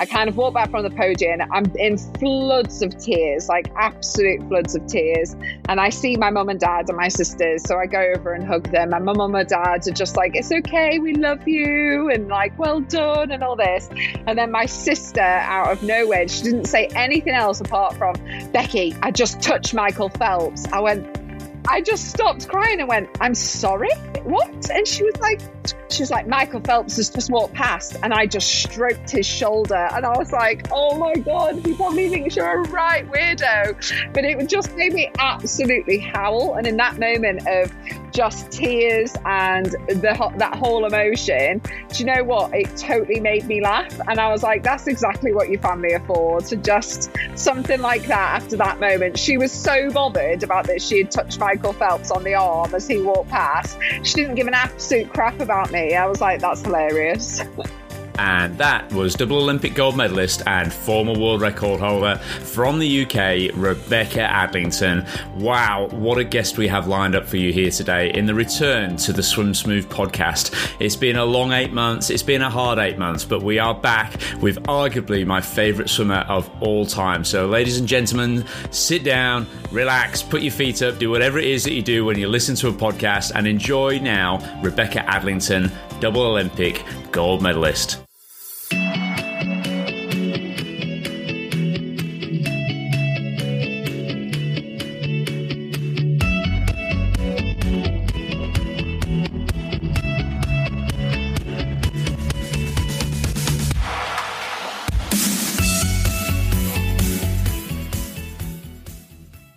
[0.00, 1.40] I kind of walk back from the podium.
[1.52, 5.34] I'm in floods of tears, like absolute floods of tears.
[5.68, 7.64] And I see my mum and dad and my sisters.
[7.64, 8.92] So I go over and hug them.
[8.94, 12.10] And my mum and dad are just like, it's okay, we love you.
[12.10, 13.88] And like, well done, and all this.
[14.26, 18.14] And then my sister, out of nowhere, she didn't say anything else apart from,
[18.52, 20.66] Becky, I just touched Michael Phelps.
[20.72, 21.06] I went,
[21.68, 23.90] I just stopped crying and went, I'm sorry?
[24.22, 24.70] What?
[24.70, 25.40] And she was like,
[25.90, 29.88] she was like, Michael Phelps has just walked past, and I just stroked his shoulder,
[29.92, 34.12] and I was like, oh my god, people thinks you're a right weirdo.
[34.12, 37.72] But it just made me absolutely howl, and in that moment of
[38.10, 42.54] just tears and the that whole emotion, do you know what?
[42.54, 46.04] It totally made me laugh, and I was like, that's exactly what your family are
[46.06, 46.40] for.
[46.40, 50.98] To just something like that after that moment, she was so bothered about that she
[50.98, 53.78] had touched Michael Phelps on the arm as he walked past.
[54.02, 55.94] She didn't give an absolute crap about me.
[55.94, 57.42] I was like, that's hilarious.
[58.18, 63.54] And that was double Olympic gold medalist and former world record holder from the UK,
[63.54, 65.06] Rebecca Adlington.
[65.36, 68.96] Wow, what a guest we have lined up for you here today in the return
[68.98, 70.52] to the Swim Smooth podcast.
[70.80, 73.74] It's been a long eight months, it's been a hard eight months, but we are
[73.74, 77.24] back with arguably my favourite swimmer of all time.
[77.24, 81.62] So, ladies and gentlemen, sit down, relax, put your feet up, do whatever it is
[81.64, 85.70] that you do when you listen to a podcast, and enjoy now Rebecca Adlington,
[86.00, 86.82] double Olympic
[87.12, 88.07] gold medalist.
[88.70, 89.07] Thank you.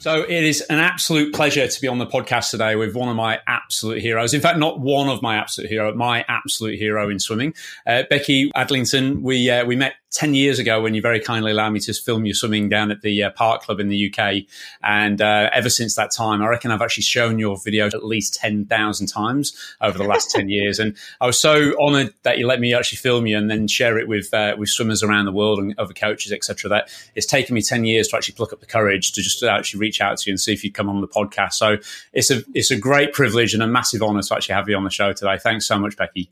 [0.02, 3.16] So it is an absolute pleasure to be on the podcast today with one of
[3.16, 4.34] my absolute heroes.
[4.34, 7.54] In fact, not one of my absolute hero, my absolute hero in swimming,
[7.86, 9.22] uh, Becky Adlington.
[9.22, 12.26] We uh, we met 10 years ago when you very kindly allowed me to film
[12.26, 14.44] your swimming down at the uh, Park Club in the UK.
[14.84, 18.36] And uh, ever since that time, I reckon I've actually shown your video at least
[18.36, 20.80] 10,000 times over the last 10 years.
[20.80, 23.98] And I was so honored that you let me actually film you and then share
[23.98, 26.70] it with, uh, with swimmers around the world and other coaches, etc.
[26.70, 29.80] That it's taken me 10 years to actually pluck up the courage to just actually
[29.80, 31.54] reach out to you and see if you'd come on the podcast.
[31.54, 31.78] So
[32.12, 34.84] it's a, it's a great privilege and a massive honor to actually have you on
[34.84, 35.38] the show today.
[35.38, 36.32] Thanks so much, Becky.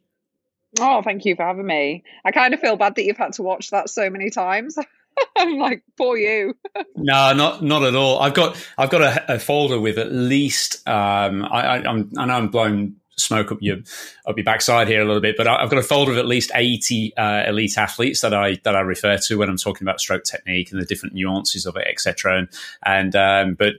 [0.80, 2.04] Oh, thank you for having me.
[2.24, 4.78] I kind of feel bad that you've had to watch that so many times.
[5.38, 6.56] I'm like, poor you.
[6.96, 8.20] no, not not at all.
[8.20, 12.26] I've got I've got a, a folder with at least um, I, I, I'm I
[12.26, 13.78] know I'm blowing smoke up your
[14.26, 16.52] up your backside here a little bit, but I've got a folder of at least
[16.56, 20.24] eighty uh, elite athletes that I that I refer to when I'm talking about stroke
[20.24, 22.38] technique and the different nuances of it, etc.
[22.38, 22.50] And
[22.86, 23.74] and um, but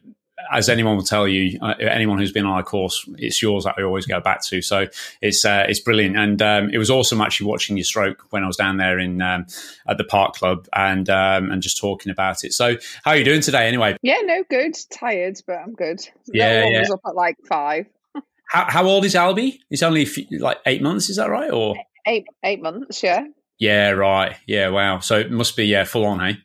[0.53, 3.75] as anyone will tell you, uh, anyone who's been on our course, it's yours that
[3.79, 4.63] I always go back to.
[4.63, 4.87] So
[5.21, 8.47] it's uh, it's brilliant, and um, it was awesome actually watching your stroke when I
[8.47, 9.47] was down there in um,
[9.89, 12.53] at the Park Club and um, and just talking about it.
[12.53, 13.97] So how are you doing today, anyway?
[14.03, 14.77] Yeah, no, good.
[14.91, 16.01] Tired, but I'm good.
[16.33, 16.81] Yeah, yeah.
[16.81, 17.87] was up at like five.
[18.49, 19.59] how, how old is Albie?
[19.69, 21.09] He's only few, like eight months.
[21.09, 21.51] Is that right?
[21.51, 21.77] Or
[22.07, 23.03] eight eight months?
[23.03, 23.27] Yeah.
[23.59, 23.91] Yeah.
[23.91, 24.37] Right.
[24.47, 24.69] Yeah.
[24.69, 25.01] Wow.
[25.01, 26.39] So it must be yeah full on, hey.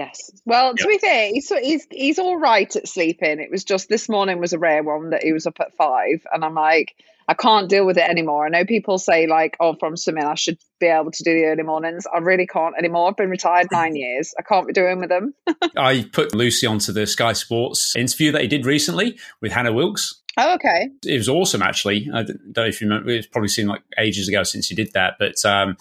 [0.00, 0.30] Yes.
[0.46, 3.38] Well, to be fair, he's, he's he's all right at sleeping.
[3.38, 6.26] It was just this morning was a rare one that he was up at five,
[6.32, 6.94] and I'm like,
[7.28, 8.46] I can't deal with it anymore.
[8.46, 11.44] I know people say like, oh, from swimming, I should be able to do the
[11.44, 12.06] early mornings.
[12.10, 13.10] I really can't anymore.
[13.10, 14.32] I've been retired nine years.
[14.38, 15.34] I can't be doing with them.
[15.76, 20.22] I put Lucy onto the Sky Sports interview that he did recently with Hannah Wilkes.
[20.38, 20.88] Oh, okay.
[21.04, 22.08] It was awesome, actually.
[22.10, 23.10] I don't know if you remember.
[23.10, 25.76] It's probably seemed like ages ago since you did that, but um,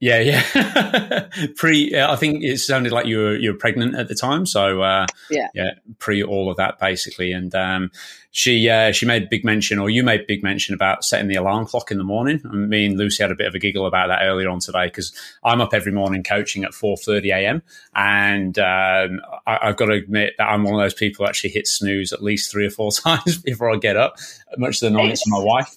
[0.00, 1.28] yeah, yeah.
[1.56, 4.80] pre, I think it sounded like you were you were pregnant at the time, so
[4.80, 7.32] uh, yeah, yeah, pre all of that basically.
[7.32, 7.90] And um,
[8.30, 11.66] she uh, she made big mention, or you made big mention about setting the alarm
[11.66, 12.40] clock in the morning.
[12.44, 14.86] And me and Lucy had a bit of a giggle about that earlier on today
[14.86, 15.12] because
[15.44, 17.62] I'm up every morning coaching at four thirty a.m.
[17.94, 21.50] and um, I, have got to admit that I'm one of those people who actually
[21.50, 24.16] hit snooze at least three or four times before I get up,
[24.56, 25.76] much to the annoyance of my wife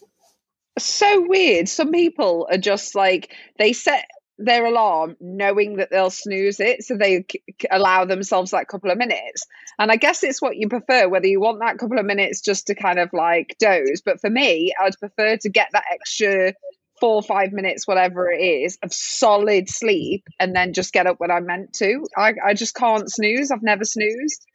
[0.78, 1.70] so weird.
[1.70, 4.06] Some people are just like they set
[4.38, 8.98] their alarm knowing that they'll snooze it so they c- allow themselves that couple of
[8.98, 9.46] minutes.
[9.80, 12.68] And i guess it's what you prefer whether you want that couple of minutes just
[12.68, 14.02] to kind of like doze.
[14.04, 16.54] But for me i'd prefer to get that extra
[17.00, 21.20] four or five minutes whatever it is of solid sleep and then just get up
[21.20, 22.06] when i'm meant to.
[22.18, 23.52] I, I just can't snooze.
[23.52, 24.46] I've never snoozed.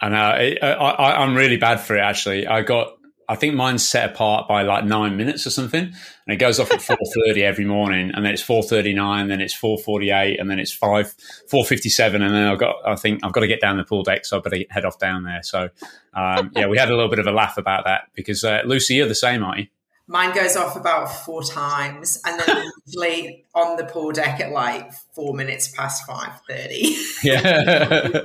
[0.00, 0.16] I know.
[0.16, 2.00] I, I'm really bad for it.
[2.00, 2.95] Actually, I got
[3.28, 5.94] I think mine's set apart by like nine minutes or something, and
[6.28, 6.96] it goes off at four
[7.26, 10.48] thirty every morning, and then it's four thirty nine, then it's four forty eight, and
[10.50, 11.14] then it's five
[11.48, 13.84] four fifty seven, and then I've got I think I've got to get down the
[13.84, 15.42] pool deck, so I better head off down there.
[15.42, 15.70] So
[16.14, 18.94] um, yeah, we had a little bit of a laugh about that because uh, Lucy,
[18.94, 19.66] you're the same, aren't you?
[20.08, 24.92] Mine goes off about four times, and then usually on the pool deck at like
[25.14, 26.96] four minutes past five thirty.
[27.24, 28.20] Yeah.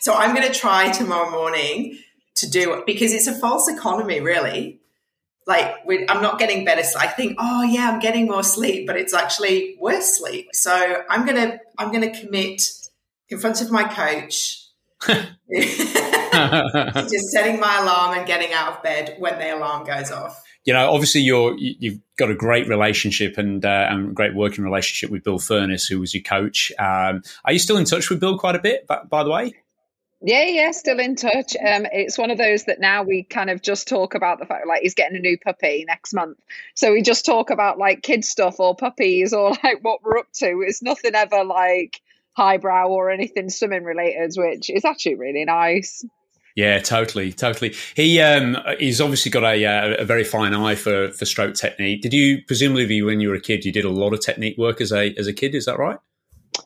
[0.00, 1.98] so I'm going to try tomorrow morning
[2.36, 4.80] to do it because it's a false economy, really.
[5.46, 6.82] Like I'm not getting better.
[6.98, 10.48] I think, oh yeah, I'm getting more sleep, but it's actually worse sleep.
[10.52, 12.62] So I'm gonna I'm gonna commit
[13.28, 14.58] in front of my coach.
[15.52, 20.72] just setting my alarm and getting out of bed when the alarm goes off you
[20.72, 25.24] know, obviously you're you've got a great relationship and uh, and great working relationship with
[25.24, 26.70] Bill Furniss, who was your coach.
[26.78, 28.86] Um, are you still in touch with Bill quite a bit?
[28.86, 29.54] By, by the way.
[30.24, 31.56] Yeah, yeah, still in touch.
[31.56, 34.68] Um, it's one of those that now we kind of just talk about the fact
[34.68, 36.38] like he's getting a new puppy next month.
[36.74, 40.30] So we just talk about like kid stuff or puppies or like what we're up
[40.34, 40.62] to.
[40.64, 42.00] It's nothing ever like
[42.36, 46.04] highbrow or anything swimming related, which is actually really nice.
[46.54, 47.74] Yeah, totally, totally.
[47.96, 52.02] He um, he's obviously got a, uh, a very fine eye for for stroke technique.
[52.02, 54.80] Did you presumably when you were a kid you did a lot of technique work
[54.80, 55.54] as a as a kid?
[55.54, 55.98] Is that right?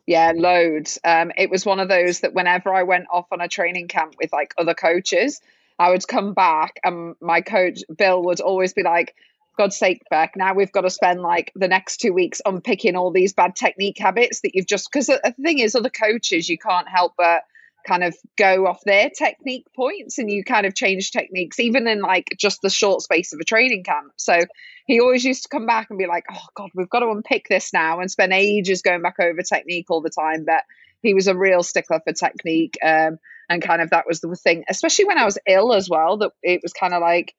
[0.07, 0.99] Yeah, loads.
[1.05, 4.15] Um, it was one of those that whenever I went off on a training camp
[4.21, 5.41] with like other coaches,
[5.79, 9.15] I would come back and my coach Bill would always be like,
[9.59, 13.11] God's sake, Beck, now we've got to spend like the next two weeks unpicking all
[13.11, 16.89] these bad technique habits that you've just because the thing is, other coaches you can't
[16.89, 17.43] help but
[17.87, 22.01] kind of go off their technique points and you kind of change techniques even in
[22.01, 24.13] like just the short space of a training camp.
[24.17, 24.39] So
[24.87, 27.47] he always used to come back and be like oh god we've got to unpick
[27.49, 30.45] this now and spend ages going back over technique all the time.
[30.45, 30.63] But
[31.03, 33.19] he was a real stickler for technique um,
[33.49, 36.33] and kind of that was the thing especially when i was ill as well that
[36.43, 37.33] it was kind of like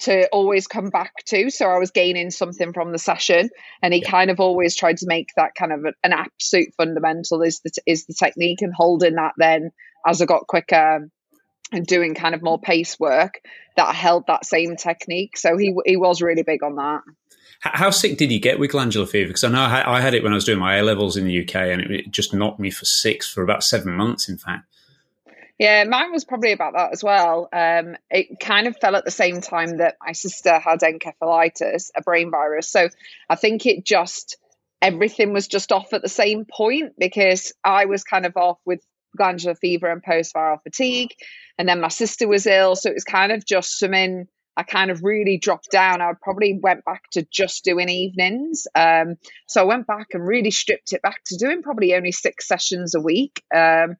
[0.00, 1.50] to always come back to.
[1.50, 3.50] So I was gaining something from the session,
[3.82, 7.60] and he kind of always tried to make that kind of an absolute fundamental is
[7.60, 9.32] the is the technique and holding that.
[9.36, 9.70] Then
[10.06, 11.08] as I got quicker
[11.72, 13.40] and doing kind of more pace work,
[13.76, 15.36] that held that same technique.
[15.36, 17.02] So he he was really big on that.
[17.60, 19.28] How sick did you get with glandular fever?
[19.28, 21.42] Because I know I had it when I was doing my A levels in the
[21.42, 24.28] UK, and it just knocked me for six for about seven months.
[24.28, 24.64] In fact.
[25.60, 27.46] Yeah, mine was probably about that as well.
[27.52, 32.00] Um, it kind of fell at the same time that my sister had encephalitis, a
[32.00, 32.72] brain virus.
[32.72, 32.88] So
[33.28, 34.38] I think it just,
[34.80, 38.80] everything was just off at the same point because I was kind of off with
[39.18, 41.10] glandular fever and post viral fatigue.
[41.58, 42.74] And then my sister was ill.
[42.74, 46.00] So it was kind of just something I kind of really dropped down.
[46.00, 48.66] I probably went back to just doing evenings.
[48.74, 49.16] Um,
[49.46, 52.94] so I went back and really stripped it back to doing probably only six sessions
[52.94, 53.42] a week.
[53.54, 53.96] Um,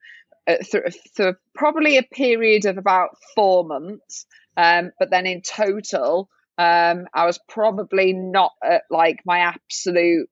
[1.18, 4.26] uh, probably a period of about four months.
[4.56, 10.28] Um, but then in total, um, I was probably not at like my absolute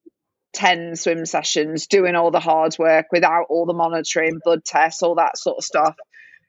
[0.52, 5.14] 10 swim sessions, doing all the hard work without all the monitoring, blood tests, all
[5.16, 5.96] that sort of stuff,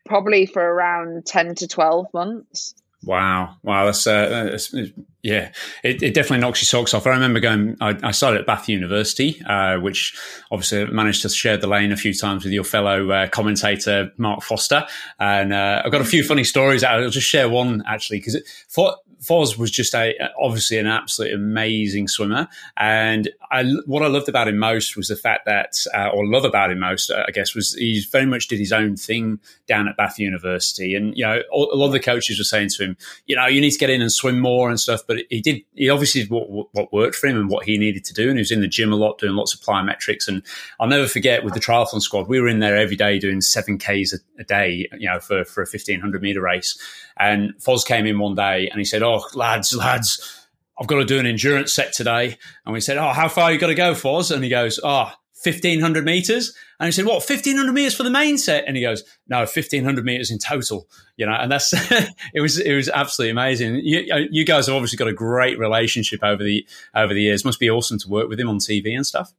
[0.06, 2.74] probably for around 10 to 12 months.
[3.04, 4.74] Wow, wow, that's, uh, that's
[5.22, 5.52] yeah,
[5.84, 7.06] it, it, definitely knocks your socks off.
[7.06, 10.18] I remember going, I, I started at Bath University, uh, which
[10.50, 14.44] obviously managed to share the lane a few times with your fellow uh, commentator Mark
[14.44, 14.86] Foster,
[15.20, 16.84] and uh, I've got a few funny stories.
[16.86, 18.38] I'll just share one actually because
[18.70, 24.30] for Foz was just a obviously an absolutely amazing swimmer, and I, what I loved
[24.30, 27.32] about him most was the fact that, uh, or love about him most, uh, I
[27.32, 31.26] guess, was he very much did his own thing down at Bath University, and you
[31.26, 33.78] know, a lot of the coaches were saying to him, you know, you need to
[33.78, 35.62] get in and swim more and stuff, but he did.
[35.76, 38.38] He obviously did what, what worked for him and what he needed to do, and
[38.38, 40.44] he was in the gym a lot, doing lots of plyometrics, and
[40.80, 43.78] I'll never forget with the triathlon squad, we were in there every day doing seven
[43.78, 46.80] k's a, a day, you know, for for a fifteen hundred meter race.
[47.18, 50.36] And Foz came in one day and he said, "Oh, Oh, lads, lads."
[50.80, 52.38] I've got to do an endurance set today.
[52.66, 54.34] And we said, Oh, how far you got to go, Foz?
[54.34, 55.12] And he goes, Oh,
[55.44, 56.56] 1500 meters.
[56.80, 58.64] And he said, What, 1500 meters for the main set?
[58.66, 60.88] And he goes, No, 1500 meters in total.
[61.18, 61.74] You know, and that's,
[62.34, 63.82] it was, it was absolutely amazing.
[63.84, 67.44] You, uh, you guys have obviously got a great relationship over the, over the years.
[67.44, 69.34] Must be awesome to work with him on TV and stuff.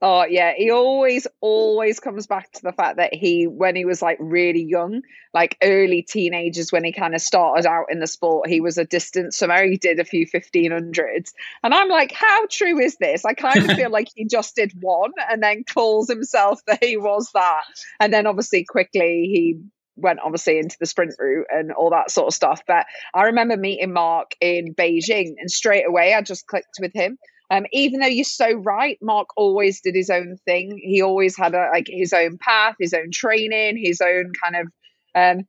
[0.00, 4.00] Oh yeah, he always always comes back to the fact that he when he was
[4.00, 5.02] like really young,
[5.34, 8.84] like early teenagers when he kind of started out in the sport, he was a
[8.84, 9.64] distance swimmer.
[9.64, 13.24] He did a few fifteen hundreds, and I'm like, how true is this?
[13.24, 16.96] I kind of feel like he just did one and then calls himself that he
[16.96, 17.62] was that,
[17.98, 19.60] and then obviously quickly he
[19.96, 22.62] went obviously into the sprint route and all that sort of stuff.
[22.68, 27.18] But I remember meeting Mark in Beijing, and straight away I just clicked with him
[27.50, 30.78] um, even though you're so right, Mark always did his own thing.
[30.82, 34.66] He always had a, like his own path, his own training, his own kind of
[35.14, 35.46] um,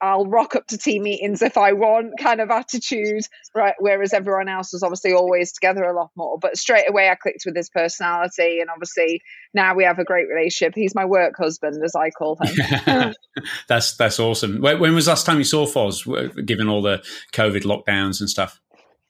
[0.00, 3.22] I'll rock up to team meetings if I want kind of attitude,
[3.54, 3.74] right?
[3.78, 6.38] Whereas everyone else was obviously always together a lot more.
[6.38, 9.22] But straight away, I clicked with his personality, and obviously
[9.54, 10.74] now we have a great relationship.
[10.74, 13.14] He's my work husband, as I call him.
[13.68, 14.60] that's that's awesome.
[14.60, 17.02] When was last time you saw Foz, given all the
[17.32, 18.60] COVID lockdowns and stuff?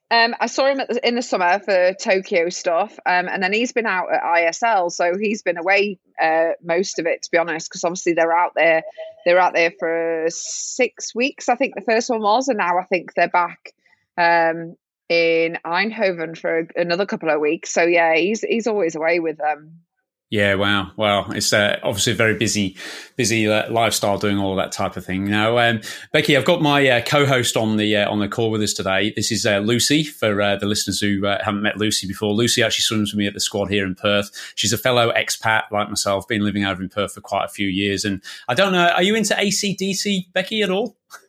[0.09, 3.87] Um, I saw him in the summer for Tokyo stuff, um, and then he's been
[3.87, 7.83] out at ISL, so he's been away uh, most of it, to be honest, because
[7.83, 8.83] obviously they're out there.
[9.25, 12.85] They're out there for six weeks, I think the first one was, and now I
[12.85, 13.73] think they're back
[14.17, 14.77] um,
[15.09, 17.73] in Eindhoven for another couple of weeks.
[17.73, 19.81] So yeah, he's he's always away with them.
[20.29, 21.31] Yeah, wow, wow!
[21.31, 22.77] It's uh, obviously a very busy,
[23.15, 25.31] busy uh, lifestyle doing all that type of thing.
[25.31, 28.61] Now, um, Becky, I've got my uh, co-host on the uh, on the call with
[28.61, 29.13] us today.
[29.15, 32.33] This is uh, Lucy for uh, the listeners who haven't met Lucy before.
[32.33, 34.53] Lucy actually swims with me at the squad here in Perth.
[34.57, 37.69] She's a fellow expat like myself, been living over in Perth for quite a few
[37.69, 38.05] years.
[38.05, 40.97] And I don't know, are you into ACDC, Becky, at all?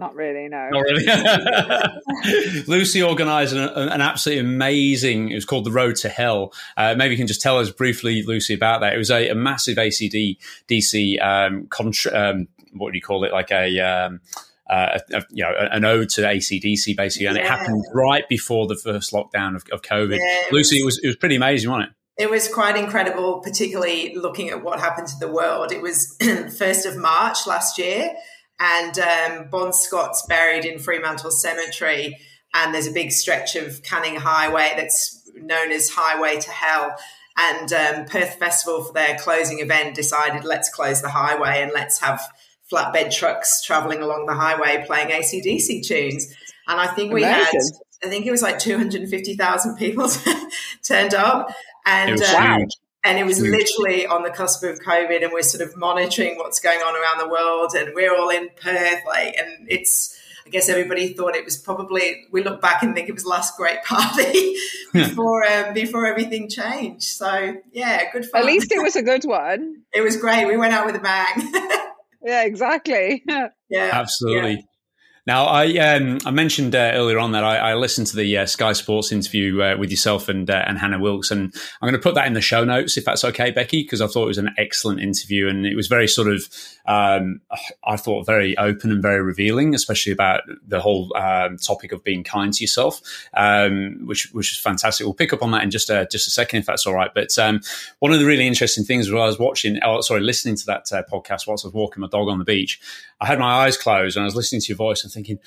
[0.00, 0.70] Not really, no.
[0.70, 1.04] Not really.
[2.66, 5.28] Lucy organised an, an, absolutely amazing.
[5.28, 6.54] It was called the Road to Hell.
[6.74, 8.94] Uh, maybe you can just tell us briefly, Lucy, about that.
[8.94, 10.38] It was a, a massive ACD
[10.68, 13.32] DC um, contra- um, what do you call it?
[13.32, 14.22] Like a um,
[14.70, 17.42] uh, a, you know, an ode to ACDC basically, and yeah.
[17.42, 20.16] it happened right before the first lockdown of, of COVID.
[20.16, 22.22] Yeah, Lucy, it was, it was pretty amazing, wasn't it?
[22.22, 25.72] It was quite incredible, particularly looking at what happened to the world.
[25.72, 26.16] It was
[26.58, 28.14] first of March last year,
[28.60, 32.18] and um, Bon Scott's buried in Fremantle Cemetery,
[32.54, 36.96] and there's a big stretch of Canning Highway that's known as Highway to Hell.
[37.36, 42.00] And um, Perth Festival, for their closing event, decided let's close the highway and let's
[42.00, 42.20] have
[42.70, 46.26] flatbed trucks traveling along the highway playing ACDC tunes.
[46.68, 47.44] And I think we Amazing.
[47.44, 50.08] had, I think it was like 250,000 people
[50.86, 51.50] turned up.
[51.86, 52.66] And um,
[53.02, 53.50] and it was Huge.
[53.50, 57.18] literally on the cusp of COVID, and we're sort of monitoring what's going on around
[57.18, 60.16] the world, and we're all in Perth, like, and it's.
[60.46, 62.24] I guess everybody thought it was probably.
[62.32, 64.56] We look back and think it was last great party
[64.92, 67.04] before um, before everything changed.
[67.04, 68.40] So yeah, good fun.
[68.40, 69.82] At least it was a good one.
[69.92, 70.46] it was great.
[70.46, 71.52] We went out with a bang.
[72.22, 73.22] yeah, exactly.
[73.26, 74.52] yeah, absolutely.
[74.54, 74.62] Yeah.
[75.26, 78.46] Now, I um, I mentioned uh, earlier on that I, I listened to the uh,
[78.46, 82.02] Sky Sports interview uh, with yourself and uh, and Hannah Wilkes, and I'm going to
[82.02, 84.38] put that in the show notes if that's okay, Becky, because I thought it was
[84.38, 86.48] an excellent interview, and it was very sort of
[86.86, 87.40] um,
[87.84, 92.24] I thought very open and very revealing, especially about the whole um, topic of being
[92.24, 93.00] kind to yourself,
[93.34, 95.04] um, which which is fantastic.
[95.04, 97.10] We'll pick up on that in just a, just a second if that's all right.
[97.14, 97.60] But um,
[97.98, 100.92] one of the really interesting things while I was watching, oh, sorry, listening to that
[100.92, 102.80] uh, podcast whilst I was walking my dog on the beach,
[103.20, 105.38] I had my eyes closed and I was listening to your voice thinking,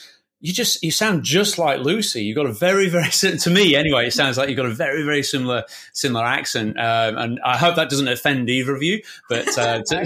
[0.43, 2.25] you just you sound just like Lucy.
[2.25, 4.07] You've got a very very to me anyway.
[4.07, 7.77] It sounds like you've got a very very similar similar accent, um, and I hope
[7.77, 9.01] that doesn't offend either of you.
[9.29, 10.03] But uh, to,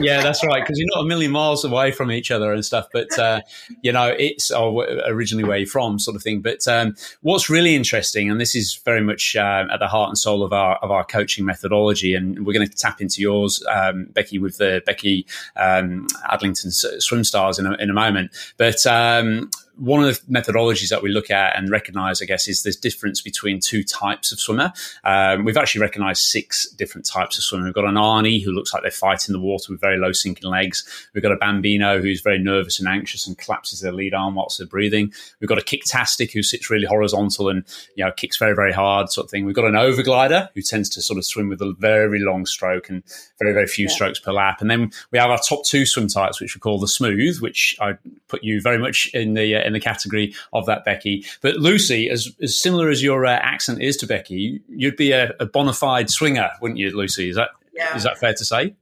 [0.00, 2.88] yeah, that's right because you're not a million miles away from each other and stuff.
[2.92, 3.40] But uh,
[3.80, 6.42] you know, it's oh, originally where you're from, sort of thing.
[6.42, 10.18] But um, what's really interesting, and this is very much um, at the heart and
[10.18, 14.08] soul of our of our coaching methodology, and we're going to tap into yours, um,
[14.12, 18.32] Becky, with the Becky um, Adlington Swim Stars in a, in a moment moment.
[18.56, 19.50] But um,
[19.80, 23.22] one of the methodologies that we look at and recognize, I guess, is this difference
[23.22, 24.72] between two types of swimmer.
[25.04, 27.64] Um, we've actually recognized six different types of swimmer.
[27.64, 30.50] We've got an Arnie who looks like they're fighting the water with very low sinking
[30.50, 31.08] legs.
[31.14, 34.58] We've got a Bambino who's very nervous and anxious and collapses their lead arm whilst
[34.58, 35.12] they're breathing.
[35.40, 39.10] We've got a Kicktastic who sits really horizontal and you know kicks very very hard
[39.10, 39.46] sort of thing.
[39.46, 42.90] We've got an Overglider who tends to sort of swim with a very long stroke
[42.90, 43.02] and
[43.38, 43.94] very very few yeah.
[43.94, 44.60] strokes per lap.
[44.60, 47.76] And then we have our top two swim types, which we call the smooth, which
[47.80, 47.94] I
[48.28, 51.24] put you very much in the uh, in the category of that, Becky.
[51.40, 55.32] But Lucy, as, as similar as your uh, accent is to Becky, you'd be a,
[55.38, 57.30] a bona fide swinger, wouldn't you, Lucy?
[57.30, 57.96] Is that yeah.
[57.96, 58.74] is that fair to say?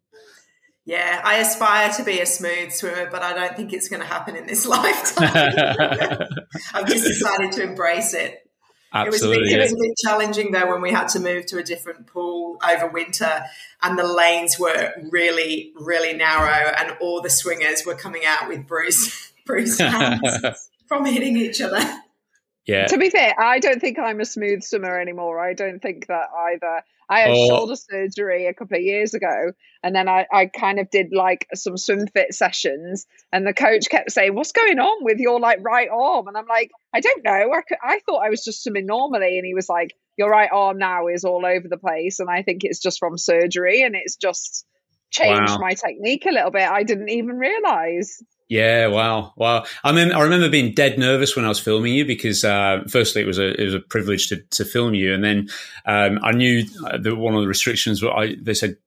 [0.84, 4.08] Yeah, I aspire to be a smooth swimmer, but I don't think it's going to
[4.08, 5.28] happen in this lifetime.
[6.74, 8.48] I've just decided to embrace it.
[8.94, 9.36] Absolutely.
[9.36, 11.44] It was, a bit, it was, a bit, challenging though when we had to move
[11.46, 13.42] to a different pool over winter
[13.82, 18.66] and the lanes were really, really narrow and all the swingers were coming out with
[18.66, 19.12] bruised,
[19.44, 21.80] bruised hands from hitting each other.
[22.68, 22.86] Yeah.
[22.88, 25.40] To be fair, I don't think I'm a smooth swimmer anymore.
[25.40, 26.82] I don't think that either.
[27.08, 27.48] I had oh.
[27.48, 29.52] shoulder surgery a couple of years ago,
[29.82, 33.88] and then I, I kind of did like some swim fit sessions, and the coach
[33.88, 37.24] kept saying, "What's going on with your like right arm?" And I'm like, "I don't
[37.24, 37.54] know.
[37.54, 40.76] I, I thought I was just swimming normally," and he was like, "Your right arm
[40.76, 44.16] now is all over the place, and I think it's just from surgery, and it's
[44.16, 44.66] just
[45.10, 45.58] changed wow.
[45.58, 46.68] my technique a little bit.
[46.68, 49.66] I didn't even realize." Yeah, wow, wow.
[49.84, 53.20] I mean, I remember being dead nervous when I was filming you because, uh, firstly,
[53.20, 55.48] it was a it was a privilege to, to film you, and then
[55.84, 56.64] um, I knew
[56.98, 58.02] that one of the restrictions.
[58.02, 58.78] I, they said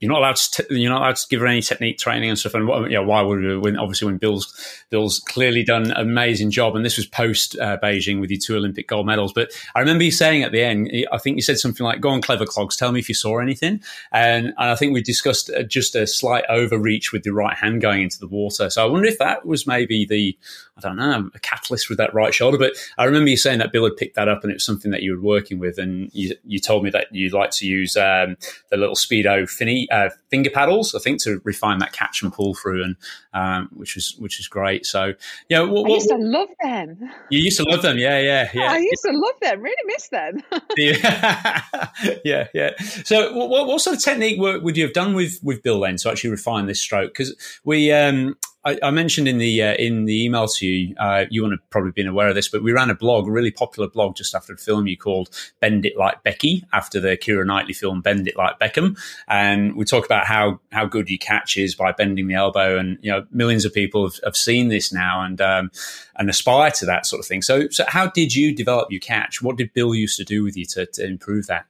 [0.00, 2.54] you're not allowed to you're not allowed to give her any technique training and stuff.
[2.54, 3.56] And what, yeah, why would we?
[3.56, 4.54] When obviously when Bill's
[4.90, 8.56] Bill's clearly done an amazing job, and this was post uh, Beijing with your two
[8.56, 9.32] Olympic gold medals.
[9.32, 12.10] But I remember you saying at the end, I think you said something like, "Go
[12.10, 13.80] on, clever clogs, tell me if you saw anything."
[14.12, 17.80] And, and I think we discussed uh, just a slight overreach with the right hand
[17.80, 18.68] going into the water.
[18.68, 20.36] So I wonder if that was maybe the
[20.76, 22.58] I don't know, a catalyst with that right shoulder.
[22.58, 24.90] But I remember you saying that Bill had picked that up and it was something
[24.90, 25.78] that you were working with.
[25.78, 28.36] And you, you told me that you'd like to use um,
[28.70, 32.54] the little Speedo finny, uh, finger paddles, I think, to refine that catch and pull
[32.54, 32.96] through, and
[33.32, 34.86] um, which is which is great.
[34.86, 35.14] So,
[35.48, 37.10] yeah, what, I used to love them.
[37.30, 38.72] You used to love them, yeah, yeah, yeah.
[38.72, 39.62] I used to love them.
[39.62, 40.42] Really miss them.
[40.76, 41.62] yeah,
[42.24, 42.70] yeah, yeah.
[43.04, 45.96] So, what, what sort of technique work would you have done with with Bill then
[45.96, 47.12] to actually refine this stroke?
[47.12, 48.36] Because we um,
[48.66, 51.92] I, mentioned in the uh, in the email to you, uh, you want to probably
[51.92, 54.54] been aware of this, but we ran a blog, a really popular blog, just after
[54.54, 55.30] the film you called
[55.60, 59.84] "Bend It Like Becky," after the Keira Knightley film "Bend It Like Beckham," and we
[59.84, 63.24] talk about how how good you catch is by bending the elbow, and you know
[63.30, 65.70] millions of people have, have seen this now and um,
[66.16, 67.42] and aspire to that sort of thing.
[67.42, 69.40] So, so how did you develop your catch?
[69.40, 71.66] What did Bill used to do with you to, to improve that?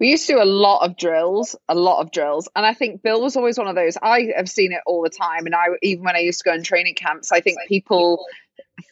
[0.00, 2.48] We used to do a lot of drills, a lot of drills.
[2.56, 3.98] And I think Bill was always one of those.
[4.02, 5.44] I have seen it all the time.
[5.44, 8.24] And I, even when I used to go in training camps, I think people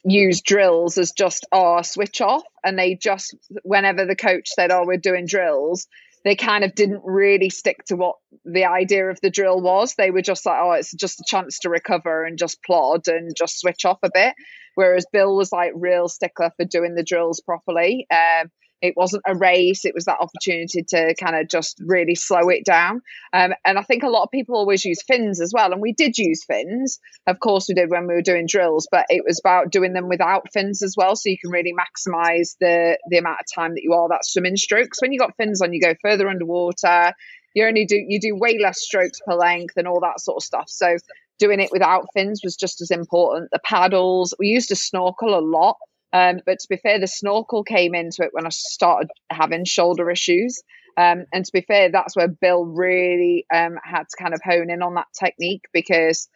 [0.05, 2.43] use drills as just, oh, switch off.
[2.63, 5.89] And they just, whenever the coach said, oh, we're doing drills,
[6.25, 9.95] they kind of didn't really stick to what the idea of the drill was.
[9.95, 13.35] They were just like, oh, it's just a chance to recover and just plod and
[13.35, 14.35] just switch off a bit.
[14.75, 18.07] Whereas Bill was like real stickler for doing the drills properly.
[18.11, 19.85] Um, it wasn't a race.
[19.85, 23.03] It was that opportunity to kind of just really slow it down.
[23.33, 25.73] Um, and I think a lot of people always use fins as well.
[25.73, 27.01] And we did use fins.
[27.27, 30.09] Of course, we did when we were doing drills, but it was about doing them
[30.09, 31.17] without fins as well.
[31.17, 34.57] So you can really maximize the, the amount of time that you are that swimming
[34.57, 35.03] strokes.
[35.03, 37.13] When you got fins on, you go further underwater.
[37.55, 40.45] You only do, you do way less strokes per length and all that sort of
[40.45, 40.69] stuff.
[40.69, 40.97] So
[41.39, 43.51] doing it without fins was just as important.
[43.51, 45.77] The paddles, we used to snorkel a lot.
[46.13, 50.11] Um, but to be fair, the snorkel came into it when I started having shoulder
[50.11, 50.63] issues.
[50.97, 54.71] Um, and to be fair, that's where Bill really um, had to kind of hone
[54.71, 56.29] in on that technique because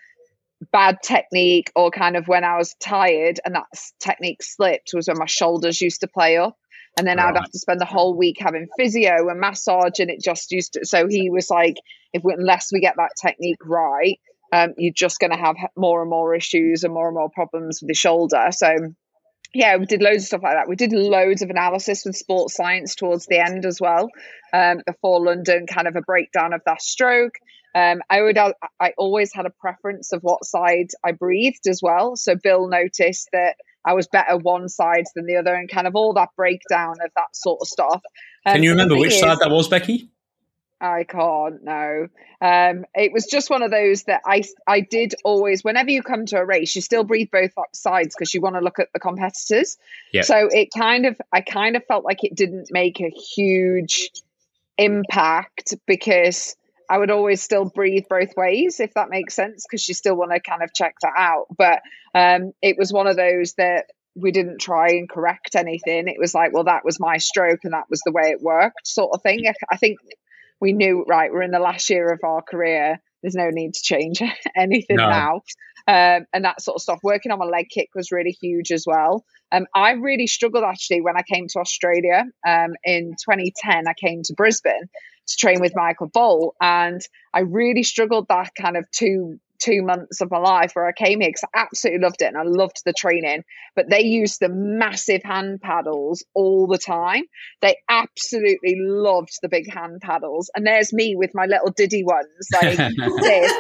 [0.71, 3.67] bad technique or kind of when I was tired and that
[3.99, 6.57] technique slipped was when my shoulders used to play up.
[6.97, 7.29] And then right.
[7.29, 10.75] I'd have to spend the whole week having physio and massage, and it just used
[10.75, 10.85] to.
[10.85, 11.77] So he was like,
[12.13, 14.21] if we, unless we get that technique right,
[14.53, 17.81] um, you're just going to have more and more issues and more and more problems
[17.81, 18.49] with the shoulder.
[18.51, 18.95] So
[19.55, 20.69] yeah, we did loads of stuff like that.
[20.69, 24.09] We did loads of analysis with sports science towards the end as well,
[24.53, 27.35] um, before London, kind of a breakdown of that stroke.
[27.75, 32.17] Um, I would, I always had a preference of what side I breathed as well.
[32.17, 35.97] So Bill noticed that I was better one side than the other, and kind of
[35.97, 38.03] all that breakdown of that sort of stuff.
[38.47, 40.11] Um, Can you remember which is, side that was, Becky?
[40.83, 41.63] I can't.
[41.63, 42.09] No,
[42.41, 45.63] um, it was just one of those that I I did always.
[45.63, 48.61] Whenever you come to a race, you still breathe both sides because you want to
[48.61, 49.79] look at the competitors.
[50.13, 50.25] Yep.
[50.25, 54.11] So it kind of I kind of felt like it didn't make a huge
[54.77, 56.57] impact because
[56.91, 60.33] I would always still breathe both ways, if that makes sense, because you still want
[60.33, 61.47] to kind of check that out.
[61.57, 61.81] But
[62.15, 66.09] um, it was one of those that we didn't try and correct anything.
[66.09, 68.87] It was like, well, that was my stroke and that was the way it worked,
[68.87, 69.45] sort of thing.
[69.71, 69.99] I think
[70.63, 73.83] we knew right we're in the last year of our career there's no need to
[73.83, 74.23] change
[74.57, 75.09] anything no.
[75.09, 75.35] now.
[75.89, 78.85] Um, and that sort of stuff working on my leg kick was really huge as
[78.87, 79.25] well.
[79.51, 82.25] Um, i really struggled actually when i came to australia.
[82.47, 84.89] Um, in 2010 i came to brisbane
[85.27, 87.01] to train with Michael Bohl and
[87.35, 91.21] i really struggled that kind of two two months of my life where I came
[91.21, 93.45] here because I absolutely loved it and I loved the training.
[93.77, 97.25] But they used the massive hand paddles all the time.
[97.61, 100.51] They absolutely loved the big hand paddles.
[100.55, 102.77] And there's me with my little diddy ones like
[103.23, 103.53] this.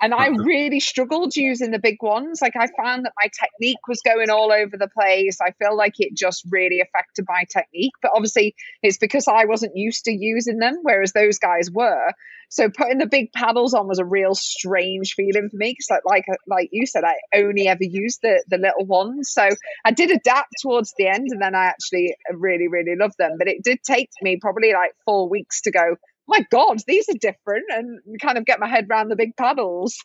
[0.00, 2.40] And I really struggled using the big ones.
[2.42, 5.38] Like I found that my technique was going all over the place.
[5.40, 7.94] I feel like it just really affected my technique.
[8.02, 12.12] But obviously, it's because I wasn't used to using them, whereas those guys were.
[12.48, 16.02] So putting the big paddles on was a real strange feeling for me because, like,
[16.04, 19.30] like uh, like you said, I only ever used the the little ones.
[19.32, 19.48] So
[19.84, 23.36] I did adapt towards the end, and then I actually really really loved them.
[23.38, 25.96] But it did take me probably like four weeks to go.
[26.28, 29.96] My God, these are different, and kind of get my head around the big paddles.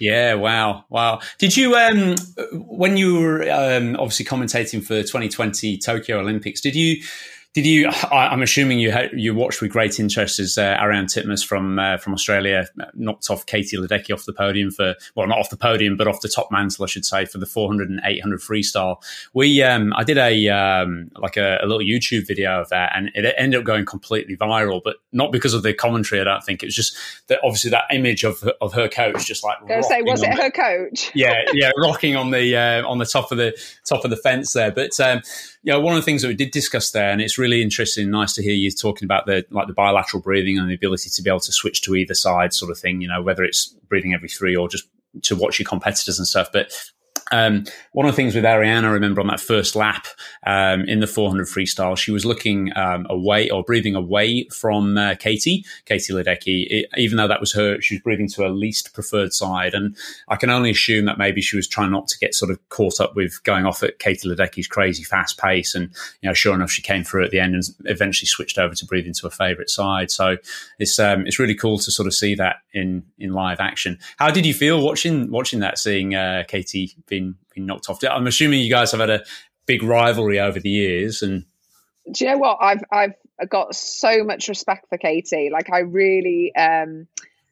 [0.00, 1.20] Yeah, wow, wow.
[1.38, 2.16] Did you, um,
[2.52, 7.02] when you were um, obviously commentating for 2020 Tokyo Olympics, did you
[7.54, 7.88] did you?
[8.10, 11.78] I, am assuming you had, you watched with great interest as uh, Ariarne Titmus from
[11.78, 15.56] uh, from Australia knocked off Katie Ledecky off the podium for well, not off the
[15.56, 18.96] podium, but off the top mantle, I should say, for the 400 and 800 freestyle.
[19.34, 23.12] We um, I did a um, like a, a, little YouTube video of that, and
[23.14, 26.20] it ended up going completely viral, but not because of the commentary.
[26.20, 26.96] I don't think it was just
[27.28, 29.58] that obviously that image of of her coach just like.
[29.68, 31.12] Go say, was it the, her coach?
[31.14, 34.52] Yeah, yeah, rocking on the uh, on the top of the top of the fence
[34.54, 34.98] there, but.
[34.98, 35.22] Um,
[35.64, 38.32] yeah, one of the things that we did discuss there, and it's really interesting, nice
[38.34, 41.30] to hear you talking about the like the bilateral breathing and the ability to be
[41.30, 43.00] able to switch to either side, sort of thing.
[43.00, 44.88] You know, whether it's breathing every three or just
[45.22, 46.50] to watch your competitors and stuff.
[46.52, 46.72] But
[47.32, 50.06] Um, one of the things with Ariarne, I remember on that first lap
[50.46, 55.14] um, in the 400 freestyle, she was looking um, away or breathing away from uh,
[55.14, 58.92] Katie, Katie Ledecky, it, even though that was her, she was breathing to her least
[58.94, 59.74] preferred side.
[59.74, 59.96] And
[60.28, 63.00] I can only assume that maybe she was trying not to get sort of caught
[63.00, 65.74] up with going off at Katie Ledecky's crazy fast pace.
[65.74, 68.74] And, you know, sure enough, she came through at the end and eventually switched over
[68.74, 70.10] to breathing to her favorite side.
[70.10, 70.36] So
[70.78, 73.98] it's, um, it's really cool to sort of see that in, in live action.
[74.18, 78.02] How did you feel watching, watching that, seeing uh, Katie been been knocked off.
[78.04, 79.24] I'm assuming you guys have had a
[79.66, 81.44] big rivalry over the years, and
[82.12, 82.58] do you know what?
[82.60, 83.14] I've I've
[83.48, 85.50] got so much respect for Katie.
[85.52, 87.06] Like I really, um,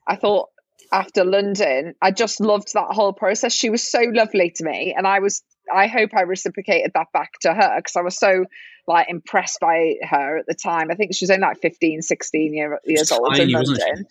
[0.07, 0.51] I thought
[0.93, 3.53] after London, I just loved that whole process.
[3.53, 5.43] She was so lovely to me, and I was.
[5.73, 8.47] I hope I reciprocated that back to her because I was so
[8.89, 10.91] like impressed by her at the time.
[10.91, 14.07] I think she was only like 15, 16 year, years old in London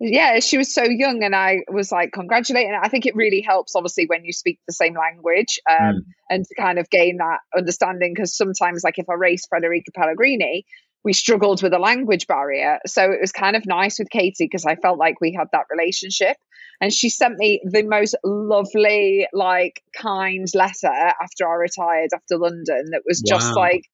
[0.00, 2.78] yeah, she was so young, and I was like congratulating.
[2.80, 6.00] I think it really helps, obviously, when you speak the same language, um, mm.
[6.28, 8.12] and to kind of gain that understanding.
[8.14, 10.66] Because sometimes, like if I race Federica Pellegrini,
[11.04, 14.66] we struggled with a language barrier, so it was kind of nice with Katie because
[14.66, 16.36] I felt like we had that relationship.
[16.80, 22.86] And she sent me the most lovely, like, kind letter after I retired after London.
[22.90, 23.38] That was wow.
[23.38, 23.84] just like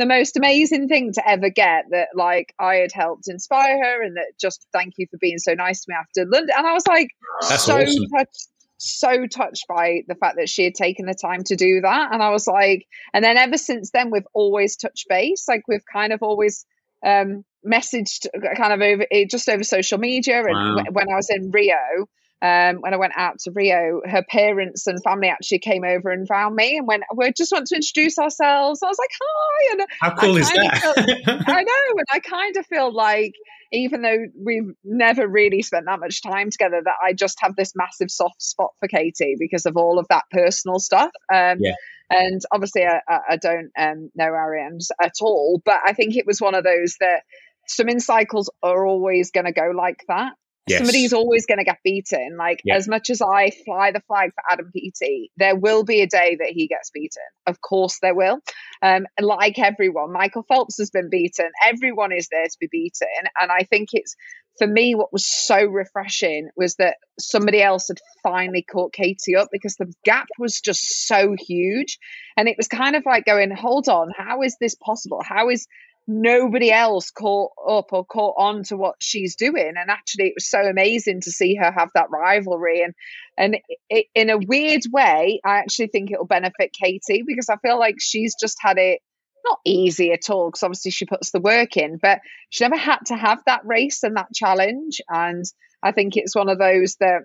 [0.00, 4.16] the most amazing thing to ever get that like I had helped inspire her and
[4.16, 6.54] that just thank you for being so nice to me after London.
[6.56, 7.10] And I was like
[7.42, 8.06] That's so awesome.
[8.16, 12.14] touched so touched by the fact that she had taken the time to do that.
[12.14, 15.44] And I was like, and then ever since then we've always touched base.
[15.46, 16.64] Like we've kind of always
[17.04, 20.84] um messaged kind of over it just over social media and wow.
[20.92, 22.08] when I was in Rio
[22.42, 26.26] um, when I went out to Rio, her parents and family actually came over and
[26.26, 28.82] found me and went, we just want to introduce ourselves.
[28.82, 29.72] I was like, hi.
[29.72, 30.78] And How cool is that?
[30.78, 31.98] Feel, I know.
[31.98, 33.34] And I kind of feel like,
[33.72, 37.72] even though we've never really spent that much time together, that I just have this
[37.76, 41.10] massive soft spot for Katie because of all of that personal stuff.
[41.32, 41.74] Um, yeah.
[42.08, 46.40] And obviously, I, I don't um, know Ariarne's at all, but I think it was
[46.40, 47.22] one of those that
[47.68, 50.32] swimming cycles are always going to go like that.
[50.66, 50.78] Yes.
[50.78, 52.36] Somebody's always going to get beaten.
[52.38, 56.06] Like as much as I fly the flag for Adam Peaty, there will be a
[56.06, 57.22] day that he gets beaten.
[57.46, 58.38] Of course, there will.
[58.82, 61.50] Um, like everyone, Michael Phelps has been beaten.
[61.66, 63.08] Everyone is there to be beaten,
[63.40, 64.14] and I think it's
[64.58, 69.48] for me what was so refreshing was that somebody else had finally caught Katie up
[69.50, 71.98] because the gap was just so huge,
[72.36, 75.22] and it was kind of like going, "Hold on, how is this possible?
[75.22, 75.66] How is
[76.06, 80.48] nobody else caught up or caught on to what she's doing and actually it was
[80.48, 82.94] so amazing to see her have that rivalry and
[83.38, 83.56] and
[83.88, 87.96] it, in a weird way i actually think it'll benefit katie because i feel like
[88.00, 89.00] she's just had it
[89.44, 92.98] not easy at all because obviously she puts the work in but she never had
[93.06, 95.44] to have that race and that challenge and
[95.82, 97.22] i think it's one of those that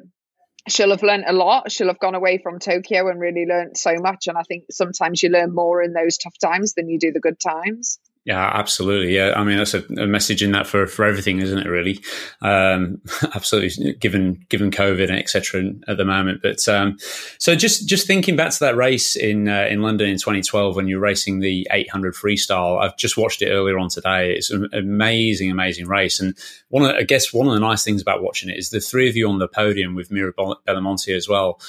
[0.68, 1.72] she'll have learned a lot.
[1.72, 4.28] She'll have gone away from Tokyo and really learned so much.
[4.28, 7.20] And I think sometimes you learn more in those tough times than you do the
[7.20, 8.00] good times.
[8.26, 9.16] Yeah, absolutely.
[9.16, 11.68] Yeah, I mean that's a, a, message in that for, for everything, isn't it?
[11.68, 12.04] Really,
[12.42, 13.00] um,
[13.36, 13.94] absolutely.
[13.94, 15.70] Given given COVID and etc.
[15.88, 16.98] at the moment, but um,
[17.38, 20.88] so just just thinking back to that race in uh, in London in 2012 when
[20.88, 22.82] you're racing the 800 freestyle.
[22.82, 24.34] I've just watched it earlier on today.
[24.34, 26.36] It's an amazing, amazing race, and
[26.70, 29.08] one of, I guess one of the nice things about watching it is the three
[29.08, 31.60] of you on the podium with Mireia Belmonte as well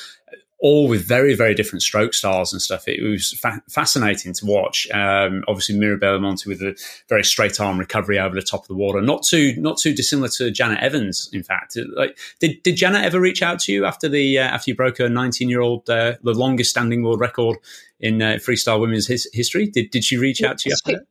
[0.59, 2.89] all with very, very different stroke styles and stuff.
[2.89, 4.89] It was fa- fascinating to watch.
[4.91, 6.77] Um, obviously, Mireia Belmonte with a
[7.09, 10.29] very straight arm recovery over the top of the water, not too, not too dissimilar
[10.37, 11.29] to Janet Evans.
[11.33, 14.71] In fact, like, did did Janet ever reach out to you after the uh, after
[14.71, 17.59] you broke her 19 year old, uh, the longest standing world record
[18.01, 19.67] in uh, freestyle women's his- history?
[19.67, 21.07] Did did she reach out to you after that?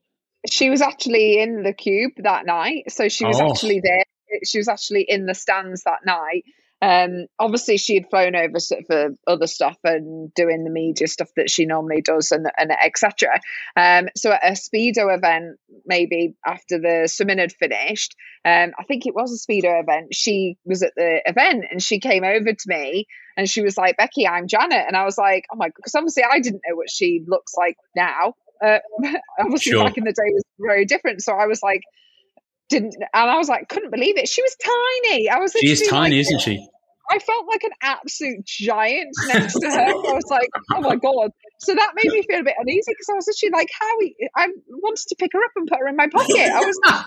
[0.49, 3.49] She was actually in the cube that night, so she was oh.
[3.49, 4.03] actually there.
[4.43, 6.43] She was actually in the stands that night
[6.81, 11.49] um, obviously, she had flown over for other stuff and doing the media stuff that
[11.49, 13.39] she normally does, and, and etc.
[13.75, 19.05] Um, so at a speedo event, maybe after the swimming had finished, um, I think
[19.05, 20.13] it was a speedo event.
[20.13, 23.07] She was at the event and she came over to me
[23.38, 26.23] and she was like, "Becky, I'm Janet," and I was like, "Oh my!" Because obviously,
[26.23, 28.33] I didn't know what she looks like now.
[28.63, 28.79] Uh,
[29.39, 29.83] obviously, sure.
[29.85, 31.21] back in the day was very different.
[31.21, 31.81] So I was like,
[32.69, 34.28] didn't and I was like, couldn't believe it.
[34.28, 35.30] She was tiny.
[35.30, 36.67] I was She is tiny, like, isn't she?
[37.10, 39.80] I felt like an absolute giant next to her.
[39.80, 41.32] I was like, oh my god.
[41.60, 43.97] So that made me feel a bit uneasy because I was actually like, how
[44.36, 46.36] I wanted to pick her up and put her in my pocket.
[46.38, 46.95] I was like,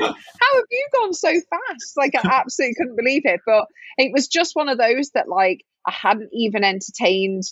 [0.00, 1.96] how, how have you gone so fast?
[1.96, 3.40] Like I absolutely couldn't believe it.
[3.46, 3.66] But
[3.98, 7.44] it was just one of those that like I hadn't even entertained.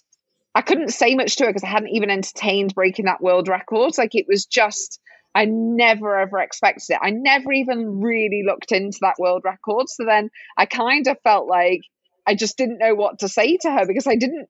[0.54, 3.96] I couldn't say much to her because I hadn't even entertained breaking that world record.
[3.98, 5.00] Like it was just
[5.34, 6.98] I never ever expected it.
[7.02, 9.88] I never even really looked into that world record.
[9.88, 11.82] So then I kind of felt like
[12.26, 14.48] I just didn't know what to say to her because I didn't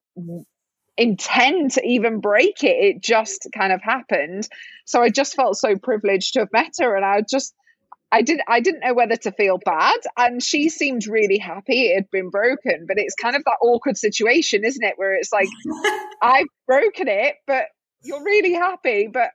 [0.97, 2.77] intend to even break it.
[2.77, 4.49] It just kind of happened.
[4.85, 6.95] So I just felt so privileged to have met her.
[6.95, 7.55] And I just,
[8.13, 11.97] I did I didn't know whether to feel bad and she seemed really happy it
[11.97, 15.49] had been broken but it's kind of that awkward situation isn't it where it's like
[16.23, 17.65] I've broken it but
[18.03, 19.31] you're really happy but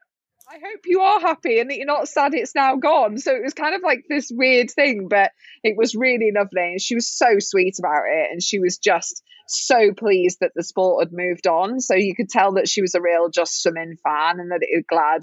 [0.49, 3.43] I hope you are happy and that you're not sad it's now gone so it
[3.43, 5.31] was kind of like this weird thing but
[5.63, 9.23] it was really lovely and she was so sweet about it and she was just
[9.47, 12.95] so pleased that the sport had moved on so you could tell that she was
[12.95, 15.21] a real just swimming fan and that it was glad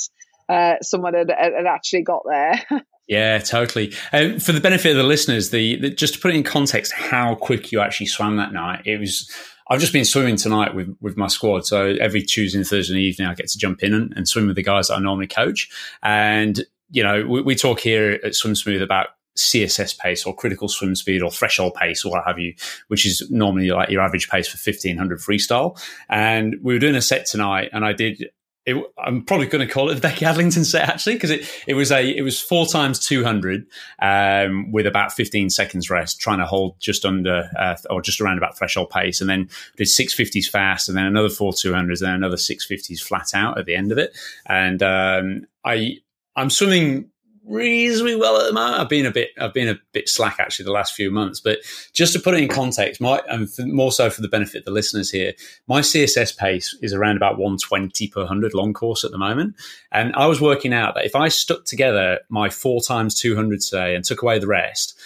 [0.48, 2.64] uh, someone had, had actually got there
[3.08, 3.94] Yeah, totally.
[4.12, 6.92] Um, for the benefit of the listeners, the, the, just to put it in context,
[6.92, 8.82] how quick you actually swam that night.
[8.84, 9.30] It was.
[9.68, 13.28] I've just been swimming tonight with with my squad, so every Tuesday and Thursday evening
[13.28, 15.68] I get to jump in and, and swim with the guys that I normally coach.
[16.02, 20.68] And you know, we, we talk here at Swim Smooth about CSS pace or critical
[20.68, 22.54] swim speed or threshold pace or what have you,
[22.88, 25.78] which is normally like your average pace for 1500 freestyle.
[26.08, 28.30] And we were doing a set tonight and I did
[28.66, 31.74] it, I'm probably going to call it the Becky Adlington set actually because it, it
[31.74, 33.64] was a it was four times 200
[34.02, 38.38] um, with about 15 seconds rest, trying to hold just under uh, or just around
[38.38, 42.14] about threshold pace, and then did 650s fast, and then another four 200s, and then
[42.14, 44.16] another 650s flat out at the end of it.
[44.46, 45.98] And um, I
[46.34, 47.10] I'm swimming
[47.46, 48.80] reasonably well at the moment.
[48.80, 51.40] I've been a bit, I've been a bit slack actually the last few months.
[51.40, 51.58] But
[51.92, 54.70] just to put it in context, my and more so for the benefit of the
[54.70, 55.32] listeners here,
[55.66, 59.54] my CSS pace is around about 120 per hundred long course at the moment.
[59.92, 63.94] And I was working out that if I stuck together my four times 200 today
[63.94, 64.98] and took away the rest,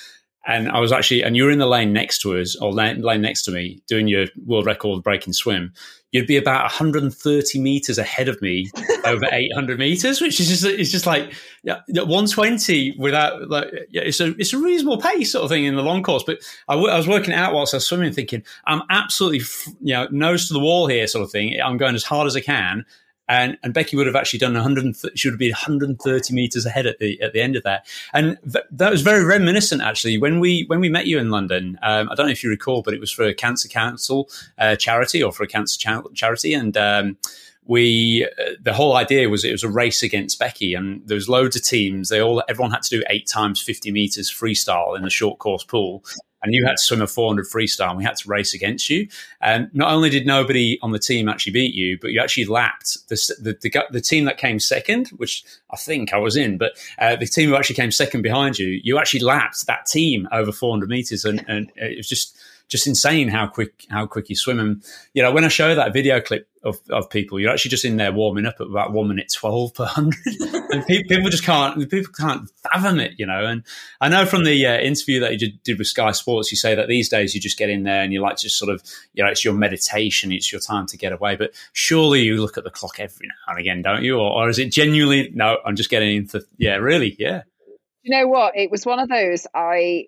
[0.47, 3.03] and I was actually, and you were in the lane next to us or lane,
[3.03, 5.73] lane next to me doing your world record breaking swim.
[6.13, 8.69] You'd be about 130 meters ahead of me
[9.05, 14.19] over 800 meters, which is just it's just like yeah, 120 without like yeah, it's
[14.19, 16.25] a it's a reasonable pace sort of thing in the long course.
[16.25, 19.43] But I, w- I was working out whilst I was swimming, thinking I'm absolutely
[19.81, 21.61] you know nose to the wall here, sort of thing.
[21.63, 22.85] I'm going as hard as I can,
[23.31, 24.97] and and Becky would have actually done 100.
[25.15, 28.37] She would have been 130 meters ahead at the at the end of that, and
[28.43, 31.79] th- that was very reminiscent actually when we when we met you in London.
[31.83, 34.75] Um, I don't know if you recall, but it was for a Cancer Council uh,
[34.75, 36.77] charity or for a cancer cha- charity, and.
[36.77, 37.17] Um,
[37.67, 41.29] we uh, the whole idea was it was a race against Becky, and there was
[41.29, 42.09] loads of teams.
[42.09, 45.63] They all everyone had to do eight times fifty meters freestyle in the short course
[45.63, 46.03] pool,
[46.43, 49.09] and you had to swim a 400 freestyle and we had to race against you.
[49.41, 53.09] And not only did nobody on the team actually beat you, but you actually lapped
[53.09, 56.73] the, the, the, the team that came second, which I think I was in, but
[56.99, 60.53] uh, the team who actually came second behind you, you actually lapped that team over
[60.53, 61.25] 400 meters.
[61.25, 62.37] And, and it was just,
[62.71, 64.61] just insane how quick how quick you swim.
[64.61, 67.85] And you know, when I show that video clip of, of people, you're actually just
[67.85, 70.17] in there warming up at about one minute twelve per hundred,
[70.71, 73.15] and people just can't people can't fathom it.
[73.19, 73.65] You know, and
[74.01, 76.87] I know from the uh, interview that you did, with Sky Sports, you say that
[76.87, 79.31] these days you just get in there and you like to sort of you know
[79.31, 81.35] it's your meditation, it's your time to get away.
[81.35, 84.19] But surely you look at the clock every now and again, don't you?
[84.19, 85.59] Or, or is it genuinely no?
[85.67, 87.43] I'm just getting into yeah, really, yeah.
[88.03, 88.57] You know what?
[88.57, 90.07] It was one of those I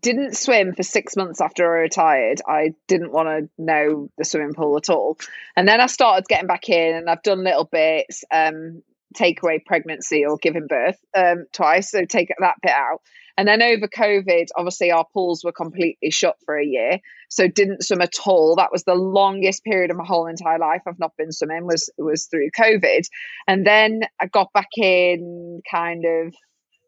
[0.00, 2.40] didn't swim for six months after I retired.
[2.46, 5.18] I didn't want to know the swimming pool at all.
[5.56, 8.82] And then I started getting back in and I've done little bits, um,
[9.14, 11.90] take away pregnancy or giving birth um, twice.
[11.90, 13.00] So take that bit out.
[13.38, 16.98] And then over COVID, obviously our pools were completely shut for a year.
[17.30, 18.56] So didn't swim at all.
[18.56, 20.82] That was the longest period of my whole entire life.
[20.86, 23.06] I've not been swimming was was through COVID.
[23.46, 26.34] And then I got back in kind of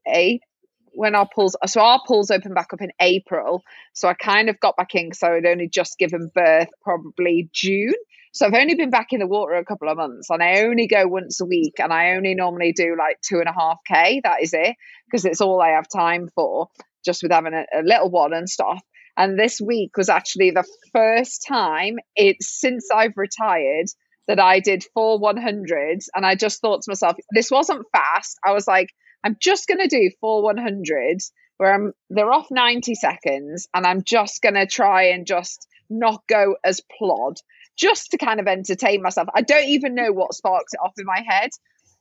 [0.08, 0.42] eight
[0.92, 3.62] when our pools so our pools open back up in April.
[3.92, 7.48] So I kind of got back in because I had only just given birth probably
[7.52, 7.94] June.
[8.32, 10.86] So I've only been back in the water a couple of months and I only
[10.86, 14.20] go once a week and I only normally do like two and a half K.
[14.22, 14.76] That is it.
[15.06, 16.68] Because it's all I have time for,
[17.04, 18.80] just with having a, a little one and stuff.
[19.16, 23.86] And this week was actually the first time it's since I've retired
[24.28, 26.06] that I did four 100s.
[26.14, 28.38] And I just thought to myself, this wasn't fast.
[28.46, 28.90] I was like,
[29.24, 34.02] I'm just going to do four 100s where I'm they're off 90 seconds and I'm
[34.02, 37.36] just going to try and just not go as plod
[37.76, 39.28] just to kind of entertain myself.
[39.34, 41.50] I don't even know what sparks it off in my head.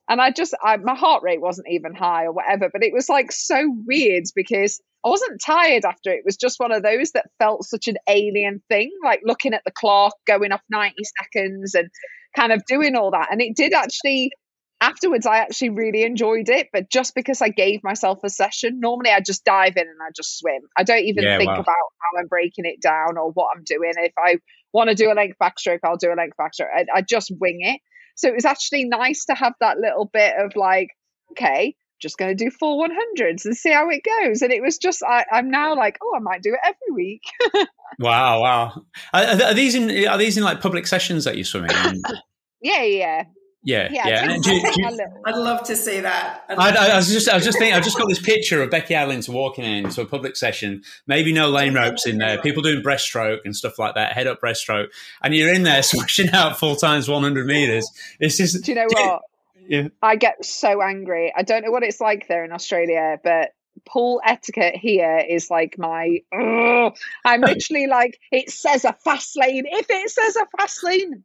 [0.10, 3.10] And I just, I, my heart rate wasn't even high or whatever, but it was
[3.10, 6.12] like so weird because I wasn't tired after.
[6.12, 9.62] It was just one of those that felt such an alien thing, like looking at
[9.66, 11.90] the clock, going off 90 seconds and
[12.36, 13.28] kind of doing all that.
[13.32, 14.32] And it did actually
[14.82, 19.12] afterwards i actually really enjoyed it but just because i gave myself a session normally
[19.12, 21.60] i just dive in and i just swim i don't even yeah, think wow.
[21.60, 24.38] about how i'm breaking it down or what i'm doing if i
[24.74, 27.60] want to do a length backstroke i'll do a length backstroke I, I just wing
[27.62, 27.82] it
[28.16, 30.90] so it was actually nice to have that little bit of like
[31.32, 34.42] okay just going to do full 100s and see how it goes.
[34.42, 37.24] And it was just, I, am now like, oh, I might do it every week.
[38.00, 38.86] wow, wow.
[39.14, 42.02] Are, are, these in, are these in like public sessions that you're swimming in?
[42.62, 43.24] yeah, yeah.
[43.70, 44.08] Yeah, yeah.
[44.08, 44.38] yeah.
[44.38, 46.44] Do, do, do, I'd love to see that.
[46.50, 48.96] I, I, was just, I was just thinking, I've just got this picture of Becky
[48.96, 50.82] Adlington walking into a public session.
[51.06, 52.42] Maybe no lane ropes in there.
[52.42, 54.88] People doing breaststroke and stuff like that, head up breaststroke,
[55.22, 57.88] and you're in there swishing out full times 100 meters.
[58.20, 58.64] It's just.
[58.64, 59.22] Do you know what?
[59.68, 59.90] Yeah.
[60.02, 61.32] I get so angry.
[61.36, 63.52] I don't know what it's like there in Australia, but
[63.86, 66.22] pool etiquette here is like my.
[66.34, 66.98] Ugh.
[67.24, 69.66] I'm literally like, it says a fast lane.
[69.68, 71.24] If it says a fast lane,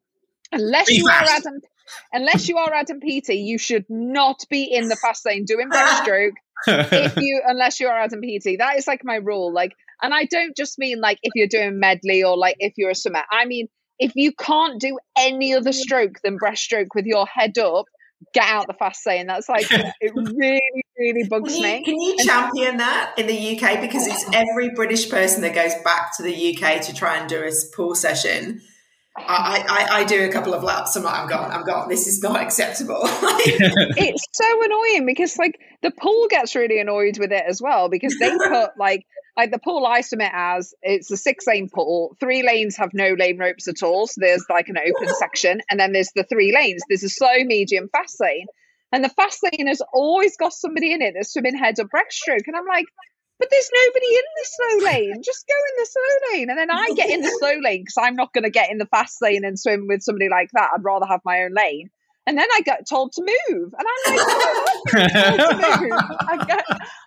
[0.52, 1.30] unless Be you fast.
[1.30, 1.62] are Adam
[2.12, 6.32] unless you are Adam Peaty, you should not be in the fast lane doing breaststroke.
[6.66, 9.52] if you, unless you are Adam Peaty, that is like my rule.
[9.52, 12.90] Like, and I don't just mean like if you're doing medley or like if you're
[12.90, 13.22] a swimmer.
[13.30, 13.68] I mean
[13.98, 17.86] if you can't do any other stroke than breaststroke with your head up,
[18.32, 19.26] get out the fast lane.
[19.26, 20.60] That's like it really,
[20.98, 21.84] really bugs can you, me.
[21.84, 26.16] Can you champion that in the UK because it's every British person that goes back
[26.16, 28.60] to the UK to try and do a pool session
[29.16, 30.96] I, I, I, do a couple of laps.
[30.96, 31.50] I'm like, I'm gone.
[31.52, 31.88] I'm gone.
[31.88, 33.00] This is not acceptable.
[33.04, 38.16] it's so annoying because like the pool gets really annoyed with it as well because
[38.18, 42.16] they put like like the pool I submit as it's a six lane pool.
[42.18, 44.08] Three lanes have no lane ropes at all.
[44.08, 46.82] So there's like an open section, and then there's the three lanes.
[46.88, 48.46] There's a slow, medium, fast lane,
[48.90, 52.46] and the fast lane has always got somebody in it that's swimming head up breaststroke,
[52.46, 52.86] and I'm like,
[53.38, 55.22] but there's nobody in the slow lane.
[55.24, 56.50] Just go in the slow lane.
[56.50, 58.78] And then I get in the slow lane because I'm not going to get in
[58.78, 60.70] the fast lane and swim with somebody like that.
[60.74, 61.90] I'd rather have my own lane.
[62.26, 63.74] And then I get told to move.
[63.76, 64.66] And I'm like, oh,
[66.28, 66.64] I get,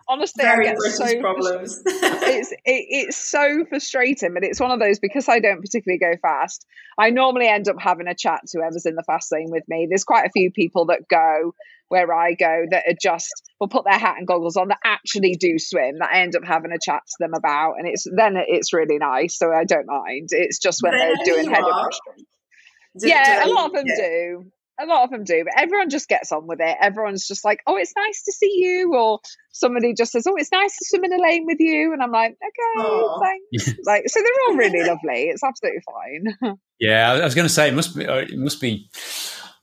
[0.08, 1.82] honestly, Very I get so problems.
[1.86, 6.14] it's, it, it's so frustrating, but it's one of those because I don't particularly go
[6.22, 6.68] fast.
[7.00, 9.88] I normally end up having a chat to whoever's in the fast lane with me.
[9.90, 11.54] There's quite a few people that go
[11.90, 15.36] where I go that are just will put their hat and goggles on that actually
[15.36, 18.36] do swim that I end up having a chat to them about, and it's then
[18.36, 19.38] it's really nice.
[19.38, 20.30] So I don't mind.
[20.32, 21.90] It's just when they're doing head up.
[22.96, 23.96] Yeah, a lot of them yeah.
[23.96, 24.52] do.
[24.80, 26.78] A lot of them do, but everyone just gets on with it.
[26.80, 29.20] Everyone's just like, "Oh, it's nice to see you," or
[29.52, 32.12] somebody just says, "Oh, it's nice to swim in a lane with you," and I'm
[32.12, 33.22] like, "Okay, Aww.
[33.24, 35.30] thanks." like, so they're all really lovely.
[35.30, 36.58] It's absolutely fine.
[36.80, 38.06] yeah, I was going to say it must be.
[38.06, 38.90] Uh, it must be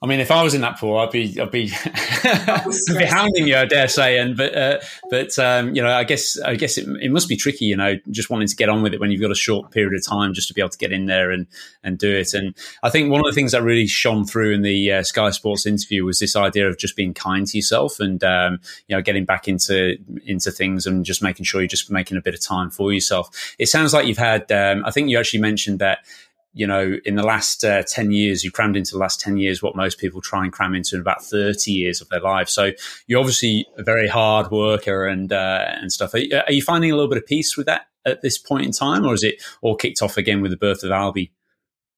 [0.04, 2.66] I mean, if I was in that pool, I'd be, I'd be, I'd
[2.98, 4.18] be hounding you, I dare say.
[4.18, 7.36] And but, uh, but um, you know, I guess, I guess it, it must be
[7.36, 9.70] tricky, you know, just wanting to get on with it when you've got a short
[9.70, 11.46] period of time just to be able to get in there and
[11.82, 12.34] and do it.
[12.34, 15.30] And I think one of the things that really shone through in the uh, Sky
[15.30, 19.00] Sports interview was this idea of just being kind to yourself and um, you know
[19.00, 22.42] getting back into into things and just making sure you're just making a bit of
[22.42, 23.54] time for yourself.
[23.58, 24.52] It sounds like you've had.
[24.52, 26.00] Um, I think you actually mentioned that
[26.54, 29.60] you know, in the last uh, 10 years, you crammed into the last 10 years
[29.60, 32.48] what most people try and cram into in about 30 years of their life.
[32.48, 32.70] So
[33.08, 36.14] you're obviously a very hard worker and, uh, and stuff.
[36.14, 38.70] Are, are, you finding a little bit of peace with that at this point in
[38.72, 41.32] time, or is it all kicked off again with the birth of Albie?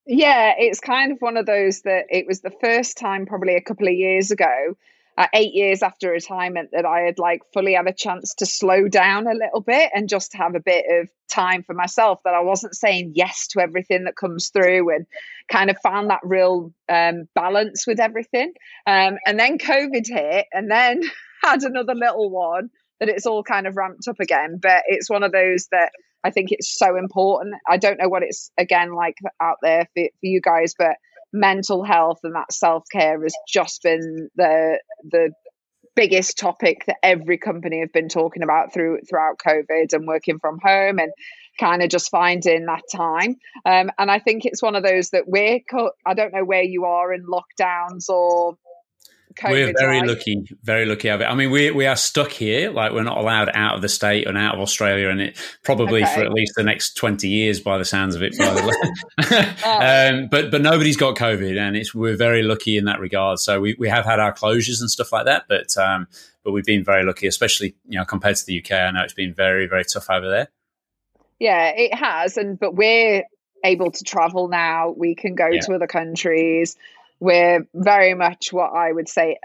[0.06, 3.60] Yeah, it's kind of one of those that it was the first time probably a
[3.60, 4.76] couple of years ago
[5.18, 8.86] uh, eight years after retirement that I had like fully had a chance to slow
[8.88, 12.40] down a little bit and just have a bit of time for myself that I
[12.40, 15.06] wasn't saying yes to everything that comes through and
[15.50, 18.52] kind of found that real um, balance with everything.
[18.86, 21.02] Um, and then COVID hit and then
[21.42, 24.58] had another little one that it's all kind of ramped up again.
[24.60, 25.92] But it's one of those that
[26.24, 27.54] I think it's so important.
[27.68, 30.96] I don't know what it's again like out there for, for you guys, but
[31.36, 34.78] mental health and that self care has just been the
[35.10, 35.30] the
[35.94, 40.58] biggest topic that every company have been talking about through throughout COVID and working from
[40.62, 41.10] home and
[41.58, 43.36] kind of just finding that time.
[43.64, 45.60] Um, and I think it's one of those that we're.
[46.04, 48.56] I don't know where you are in lockdowns or
[49.36, 51.24] COVID we're very lucky, very lucky of it.
[51.24, 54.26] I mean, we we are stuck here, like we're not allowed out of the state
[54.26, 56.14] and out of Australia, and it probably okay.
[56.14, 58.34] for at least the next twenty years, by the sounds of it.
[58.40, 58.50] oh.
[59.64, 63.38] um, but but nobody's got COVID, and it's we're very lucky in that regard.
[63.38, 66.08] So we, we have had our closures and stuff like that, but um,
[66.42, 68.72] but we've been very lucky, especially you know compared to the UK.
[68.72, 70.48] I know it's been very very tough over there.
[71.38, 73.24] Yeah, it has, and but we're
[73.64, 74.94] able to travel now.
[74.96, 75.60] We can go yeah.
[75.60, 76.76] to other countries
[77.20, 79.38] we're very much what I would say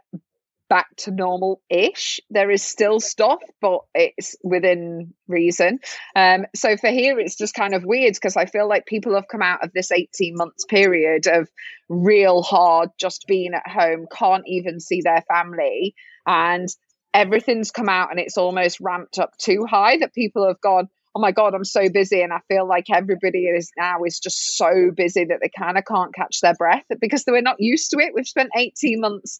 [0.71, 2.21] back to normal ish.
[2.29, 5.79] There is still stuff, but it's within reason.
[6.15, 9.27] Um, so for here, it's just kind of weird because I feel like people have
[9.27, 11.49] come out of this 18 months period of
[11.89, 15.93] real hard just being at home, can't even see their family.
[16.25, 16.69] And
[17.13, 21.19] everything's come out and it's almost ramped up too high that people have gone, oh
[21.19, 24.91] my god i'm so busy and i feel like everybody is now is just so
[24.95, 27.99] busy that they kind of can't catch their breath because they were not used to
[27.99, 29.39] it we've spent 18 months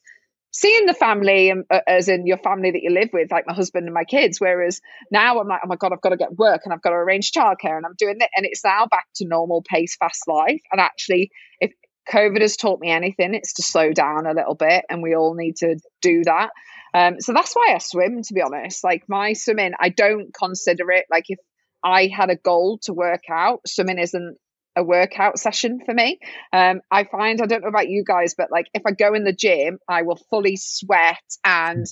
[0.51, 3.85] seeing the family uh, as in your family that you live with, like my husband
[3.85, 4.39] and my kids.
[4.39, 6.89] Whereas now I'm like, oh my God, I've got to get work and I've got
[6.89, 8.29] to arrange childcare and I'm doing it.
[8.35, 10.61] And it's now back to normal pace, fast life.
[10.71, 11.71] And actually, if
[12.11, 15.35] COVID has taught me anything, it's to slow down a little bit and we all
[15.35, 16.49] need to do that.
[16.93, 18.83] Um, so that's why I swim, to be honest.
[18.83, 21.39] Like my swimming, I don't consider it like if
[21.83, 24.37] I had a goal to work out, swimming isn't
[24.75, 26.19] a workout session for me.
[26.53, 29.23] Um, I find I don't know about you guys, but like if I go in
[29.23, 31.85] the gym, I will fully sweat and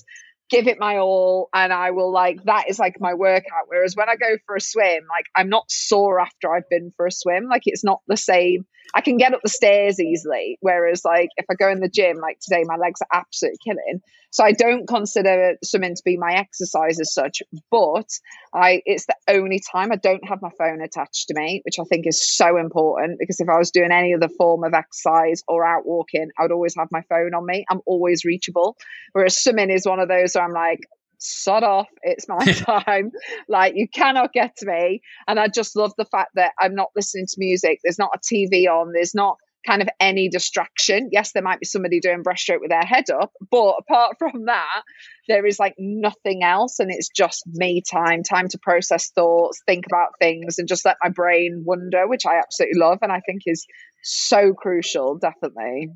[0.50, 3.66] give it my all and I will like that is like my workout.
[3.68, 7.06] Whereas when I go for a swim, like I'm not sore after I've been for
[7.06, 7.46] a swim.
[7.48, 8.66] Like it's not the same.
[8.94, 10.58] I can get up the stairs easily.
[10.60, 14.00] Whereas like if I go in the gym, like today, my legs are absolutely killing.
[14.30, 18.08] So I don't consider swimming to be my exercise as such, but
[18.54, 21.84] I it's the only time I don't have my phone attached to me, which I
[21.84, 25.66] think is so important because if I was doing any other form of exercise or
[25.66, 27.64] out walking, I would always have my phone on me.
[27.68, 28.76] I'm always reachable.
[29.12, 30.80] Whereas swimming is one of those where I'm like,
[31.20, 33.10] sod off it's my time
[33.46, 36.88] like you cannot get to me and i just love the fact that i'm not
[36.96, 41.08] listening to music there's not a tv on there's not kind of any distraction.
[41.12, 44.82] Yes, there might be somebody doing breaststroke with their head up, but apart from that,
[45.28, 46.78] there is like nothing else.
[46.78, 50.96] And it's just me time, time to process thoughts, think about things, and just let
[51.02, 53.66] my brain wonder, which I absolutely love and I think is
[54.02, 55.90] so crucial, definitely.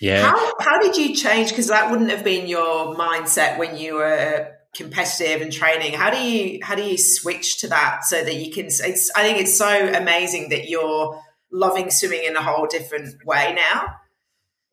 [0.00, 0.22] Yeah.
[0.22, 1.50] How, how did you change?
[1.50, 6.18] Because that wouldn't have been your mindset when you were competitive and training how do
[6.18, 9.58] you how do you switch to that so that you can it's i think it's
[9.58, 11.20] so amazing that you're
[11.52, 13.96] loving swimming in a whole different way now?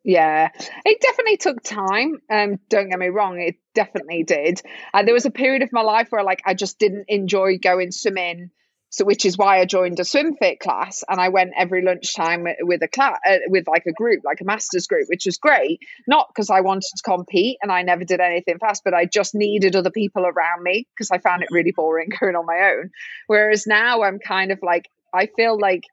[0.08, 0.50] Yeah,
[0.86, 2.20] it definitely took time.
[2.32, 4.62] Um, don't get me wrong, it definitely did.
[4.94, 7.92] Uh, there was a period of my life where like I just didn't enjoy going
[7.92, 8.52] swimming.
[8.90, 12.48] So, which is why I joined a swim fit class, and I went every lunchtime
[12.62, 15.82] with a class, uh, with like a group, like a masters group, which was great.
[16.08, 19.36] Not because I wanted to compete, and I never did anything fast, but I just
[19.36, 22.92] needed other people around me because I found it really boring going on my own.
[23.28, 25.84] Whereas now I'm kind of like I feel like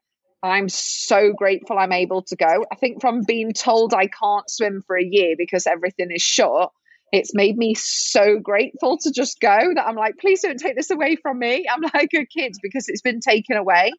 [0.43, 2.65] I'm so grateful I'm able to go.
[2.71, 6.71] I think from being told I can't swim for a year because everything is shut,
[7.11, 10.91] it's made me so grateful to just go that I'm like, please don't take this
[10.91, 11.65] away from me.
[11.71, 13.91] I'm like a kid because it's been taken away.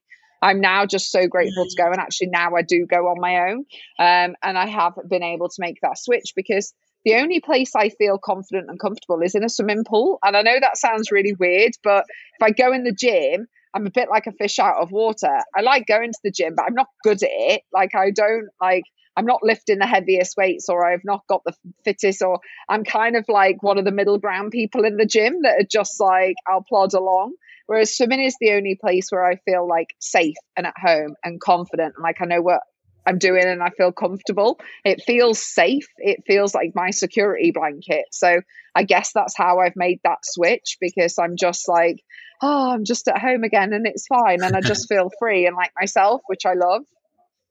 [0.43, 1.91] I'm now just so grateful to go.
[1.91, 3.64] And actually, now I do go on my own.
[3.99, 6.74] Um, and I have been able to make that switch because
[7.05, 10.18] the only place I feel confident and comfortable is in a swimming pool.
[10.22, 12.05] And I know that sounds really weird, but
[12.39, 13.47] if I go in the gym,
[13.77, 15.39] I'm a bit like a fish out of water.
[15.55, 17.62] I like going to the gym, but I'm not good at it.
[17.74, 18.85] Like I don't like
[19.16, 21.55] I'm not lifting the heaviest weights or I've not got the
[21.85, 25.43] fittest or I'm kind of like one of the middle ground people in the gym
[25.43, 27.35] that are just like I'll plod along.
[27.66, 31.39] Whereas swimming is the only place where I feel like safe and at home and
[31.39, 32.61] confident and like I know what
[33.07, 34.59] I'm doing and I feel comfortable.
[34.84, 35.86] It feels safe.
[35.98, 38.07] It feels like my security blanket.
[38.11, 38.40] So
[38.74, 42.02] I guess that's how I've made that switch because I'm just like
[42.42, 44.42] oh, I'm just at home again and it's fine.
[44.42, 46.82] And I just feel free and like myself, which I love.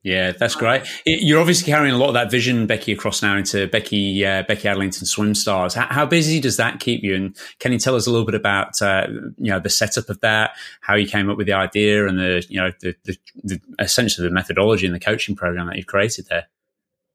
[0.06, 0.84] Yeah, that's great.
[1.08, 4.68] You're obviously carrying a lot of that vision, Becky, across now into Becky uh, Becky
[4.68, 5.74] Adlington Swim Stars.
[5.74, 7.16] How, how, busy does that keep you?
[7.16, 9.08] And can you tell us a little bit about uh,
[9.40, 10.52] you know the setup of that,
[10.82, 14.28] how you came up with the idea, and the you know the, the, the essentially
[14.28, 16.46] the methodology and the coaching program that you've created there?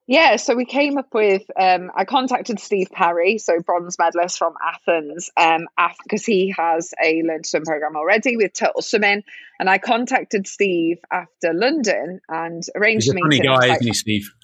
[0.07, 1.43] Yeah, so we came up with.
[1.57, 5.69] Um, I contacted Steve Parry, so bronze medalist from Athens, um,
[6.03, 9.23] because he has a learn to swim program already with Total Swimming,
[9.61, 13.45] and I contacted Steve after London and arranged He's a meeting.
[13.45, 14.35] Funny guy, like, isn't he, Steve?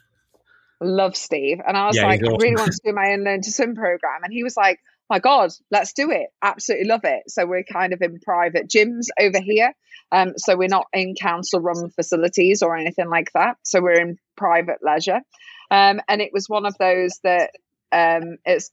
[0.80, 2.34] Love Steve, and I was yeah, like, awesome.
[2.34, 4.78] I really want to do my own learn to swim program, and he was like,
[5.09, 6.28] my God, let's do it.
[6.42, 7.24] Absolutely love it.
[7.28, 9.72] So we're kind of in private gyms over here.
[10.12, 13.57] Um, so we're not in council run facilities or anything like that.
[13.62, 15.20] So we're in private leisure.
[15.70, 17.50] Um, and it was one of those that
[17.92, 18.70] um, it's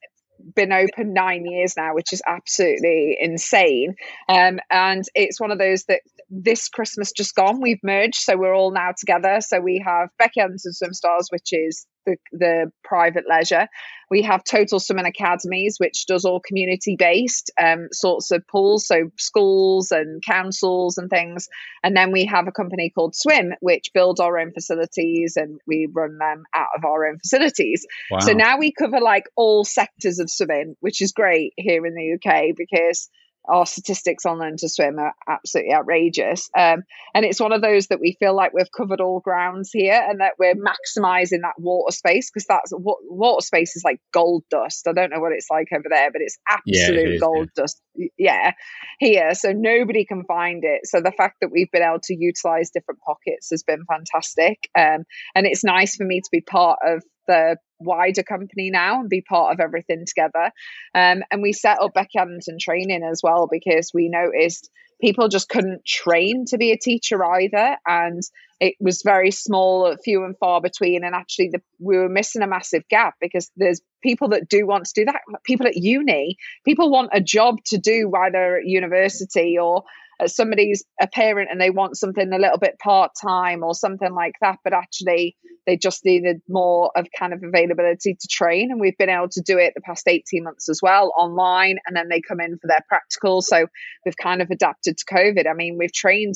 [0.56, 3.96] been open nine years now, which is absolutely insane.
[4.28, 8.16] Um, and it's one of those that this Christmas just gone, we've merged.
[8.16, 9.40] So we're all now together.
[9.42, 13.68] So we have Becky Adlington Swim Stars, which is the, the private leisure.
[14.10, 19.12] We have Total Swimming Academies, which does all community based um, sorts of pools, so
[19.18, 21.48] schools and councils and things.
[21.84, 25.88] And then we have a company called Swim, which builds our own facilities and we
[25.92, 27.86] run them out of our own facilities.
[28.12, 28.20] Wow.
[28.20, 32.14] So now we cover like all sectors of swimming, which is great here in the
[32.16, 33.10] UK because
[33.46, 36.50] our statistics on learn to swim are absolutely outrageous.
[36.58, 36.84] Um,
[37.14, 40.22] and it's one of those that we feel like we've covered all grounds here and
[40.22, 44.88] that we're maximizing that water space because that's what water space is like gold dust.
[44.88, 47.62] I don't know what it's like over there, but it's absolute yeah, it gold yeah.
[47.62, 47.82] dust.
[48.18, 48.52] Yeah,
[49.00, 49.36] here.
[49.36, 50.82] So nobody can find it.
[50.86, 54.70] So the fact that we've been able to utilize different pockets has been fantastic.
[54.78, 55.04] Um,
[55.36, 59.22] and it's nice for me to be part of the wider company now and be
[59.22, 60.52] part of everything together.
[60.96, 64.70] Um, and we set up Becky Adlington training as well because we noticed
[65.02, 67.78] people just couldn't train to be a teacher either.
[67.86, 68.22] And
[68.60, 71.04] it was very small, few and far between.
[71.04, 74.86] And actually, the, we were missing a massive gap because there's people that do want
[74.86, 75.20] to do that.
[75.44, 79.84] People at uni, people want a job to do while they're at university or
[80.24, 84.14] Uh, somebody's a parent and they want something a little bit part time or something
[84.14, 88.72] like that, but actually they just needed more of kind of availability to train.
[88.72, 91.78] And we've been able to do it the past 18 months as well online.
[91.86, 93.42] And then they come in for their practical.
[93.42, 93.68] So
[94.06, 95.50] we've kind of adapted to COVID.
[95.50, 96.36] I mean, we've trained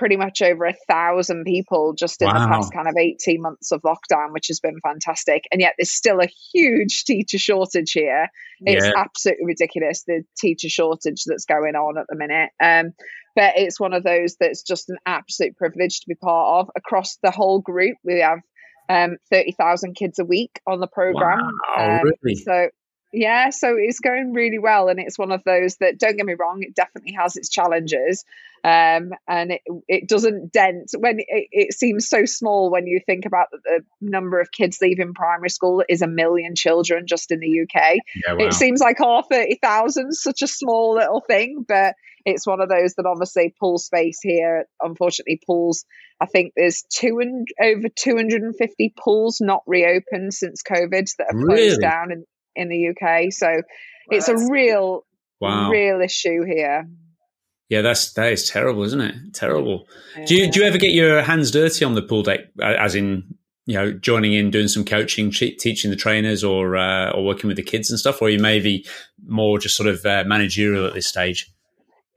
[0.00, 2.40] pretty much over a thousand people just in wow.
[2.40, 5.44] the past kind of 18 months of lockdown, which has been fantastic.
[5.52, 8.28] And yet there's still a huge teacher shortage here.
[8.62, 8.92] It's yeah.
[8.96, 12.48] absolutely ridiculous, the teacher shortage that's going on at the minute.
[12.58, 12.94] Um,
[13.36, 16.70] but it's one of those that's just an absolute privilege to be part of.
[16.74, 18.38] Across the whole group, we have
[18.88, 21.40] um, 30,000 kids a week on the program.
[21.76, 22.36] Wow, um, really?
[22.36, 22.70] So
[23.12, 26.34] yeah, so it's going really well, and it's one of those that don't get me
[26.38, 28.24] wrong, it definitely has its challenges,
[28.62, 33.26] um, and it it doesn't dent when it, it, seems so small when you think
[33.26, 37.62] about the number of kids leaving primary school is a million children just in the
[37.62, 37.98] UK.
[38.26, 38.46] Yeah, wow.
[38.46, 41.94] It seems like our thirty thousand such a small little thing, but
[42.24, 44.66] it's one of those that obviously pulls space here.
[44.80, 45.84] Unfortunately, pulls.
[46.20, 51.68] I think there's two and over 250 pools not reopened since COVID that have really?
[51.68, 53.32] closed down in in the UK.
[53.32, 53.62] So
[54.08, 55.04] it's a real,
[55.40, 55.70] wow.
[55.70, 56.88] real issue here.
[57.68, 59.14] Yeah, that's that is terrible, isn't it?
[59.32, 59.86] Terrible.
[60.16, 60.24] Yeah.
[60.24, 63.22] Do you do you ever get your hands dirty on the pool deck, as in
[63.66, 67.56] you know joining in, doing some coaching, teaching the trainers, or uh, or working with
[67.56, 68.84] the kids and stuff, or you maybe
[69.24, 71.48] more just sort of uh, managerial at this stage?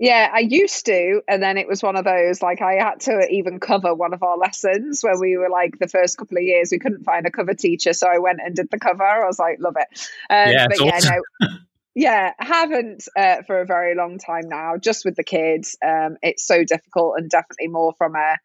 [0.03, 3.25] Yeah, I used to, and then it was one of those like I had to
[3.31, 6.73] even cover one of our lessons where we were like the first couple of years
[6.73, 9.01] we couldn't find a cover teacher, so I went and did the cover.
[9.01, 9.87] I was like, love it.
[10.29, 11.21] Um, yeah, but yeah, awesome.
[11.39, 11.47] no,
[11.95, 14.75] yeah, haven't uh, for a very long time now.
[14.75, 18.35] Just with the kids, um, it's so difficult, and definitely more from a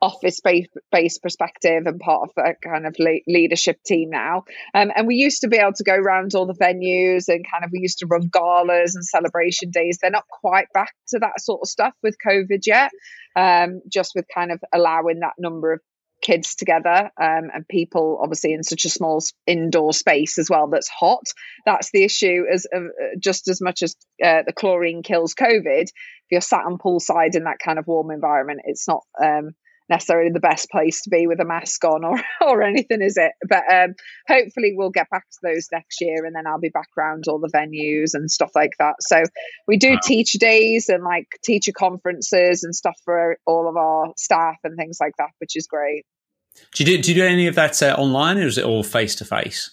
[0.00, 2.96] office based perspective and part of a kind of
[3.26, 4.44] leadership team now.
[4.74, 7.64] Um, and we used to be able to go around all the venues and kind
[7.64, 9.98] of we used to run galas and celebration days.
[10.00, 12.92] They're not quite back to that sort of stuff with COVID yet,
[13.34, 15.80] um, just with kind of allowing that number of
[16.20, 20.88] kids together um, and people obviously in such a small indoor space as well that's
[20.88, 21.22] hot
[21.64, 22.80] that's the issue as uh,
[23.20, 23.94] just as much as
[24.24, 25.92] uh, the chlorine kills covid if
[26.28, 29.52] you're sat on poolside in that kind of warm environment it's not um,
[29.88, 33.32] necessarily the best place to be with a mask on or, or anything, is it?
[33.48, 33.94] But um,
[34.26, 37.38] hopefully we'll get back to those next year and then I'll be back around all
[37.38, 38.96] the venues and stuff like that.
[39.00, 39.22] So
[39.66, 40.00] we do wow.
[40.02, 44.98] teacher days and like teacher conferences and stuff for all of our staff and things
[45.00, 46.04] like that, which is great.
[46.74, 48.82] Do you do, do, you do any of that uh, online or is it all
[48.82, 49.70] face to face?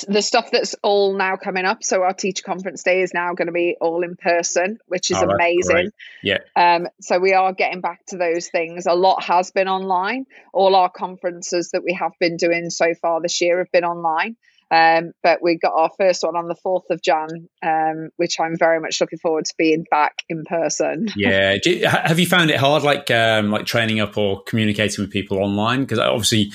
[0.00, 1.84] The stuff that's all now coming up.
[1.84, 5.18] So our teacher conference day is now going to be all in person, which is
[5.18, 5.90] oh, amazing.
[6.22, 6.38] Yeah.
[6.56, 8.86] Um, so we are getting back to those things.
[8.86, 10.26] A lot has been online.
[10.52, 14.36] All our conferences that we have been doing so far this year have been online.
[14.72, 18.56] Um, but we got our first one on the 4th of Jan, um, which I'm
[18.56, 21.08] very much looking forward to being back in person.
[21.16, 21.58] yeah.
[21.62, 25.38] You, have you found it hard, like um, like training up or communicating with people
[25.38, 25.82] online?
[25.82, 26.52] Because obviously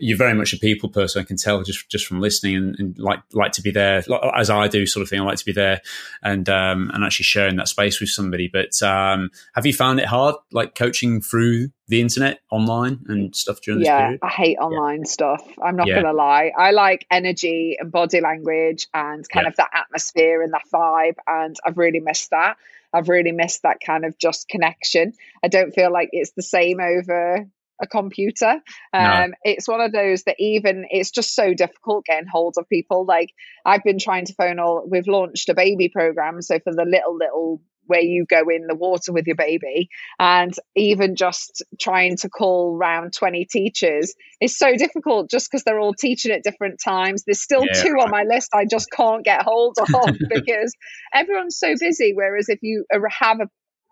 [0.00, 1.20] you're very much a people person.
[1.20, 4.02] I can tell just just from listening and, and, like like to be there
[4.34, 5.20] as I do, sort of thing.
[5.20, 5.80] I like to be there
[6.22, 8.48] and um, and actually sharing that space with somebody.
[8.48, 13.60] But um, have you found it hard, like coaching through the internet, online, and stuff
[13.60, 14.20] during yeah, this period?
[14.22, 15.10] I hate online yeah.
[15.10, 15.42] stuff.
[15.62, 16.02] I'm not yeah.
[16.02, 16.52] gonna lie.
[16.56, 19.50] I like energy and body language and kind yeah.
[19.50, 22.56] of that atmosphere and that vibe, and I've really missed that.
[22.92, 25.12] I've really missed that kind of just connection.
[25.42, 27.46] I don't feel like it's the same over
[27.80, 28.60] a computer.
[28.92, 29.32] Um, no.
[29.44, 33.04] It's one of those that even it's just so difficult getting hold of people.
[33.04, 33.32] Like
[33.64, 34.84] I've been trying to phone all.
[34.88, 38.74] We've launched a baby program, so for the little little where you go in the
[38.74, 44.76] water with your baby and even just trying to call round 20 teachers is so
[44.76, 48.04] difficult just because they're all teaching at different times there's still yeah, two right.
[48.04, 49.88] on my list i just can't get hold of
[50.28, 50.72] because
[51.12, 53.48] everyone's so busy whereas if you have a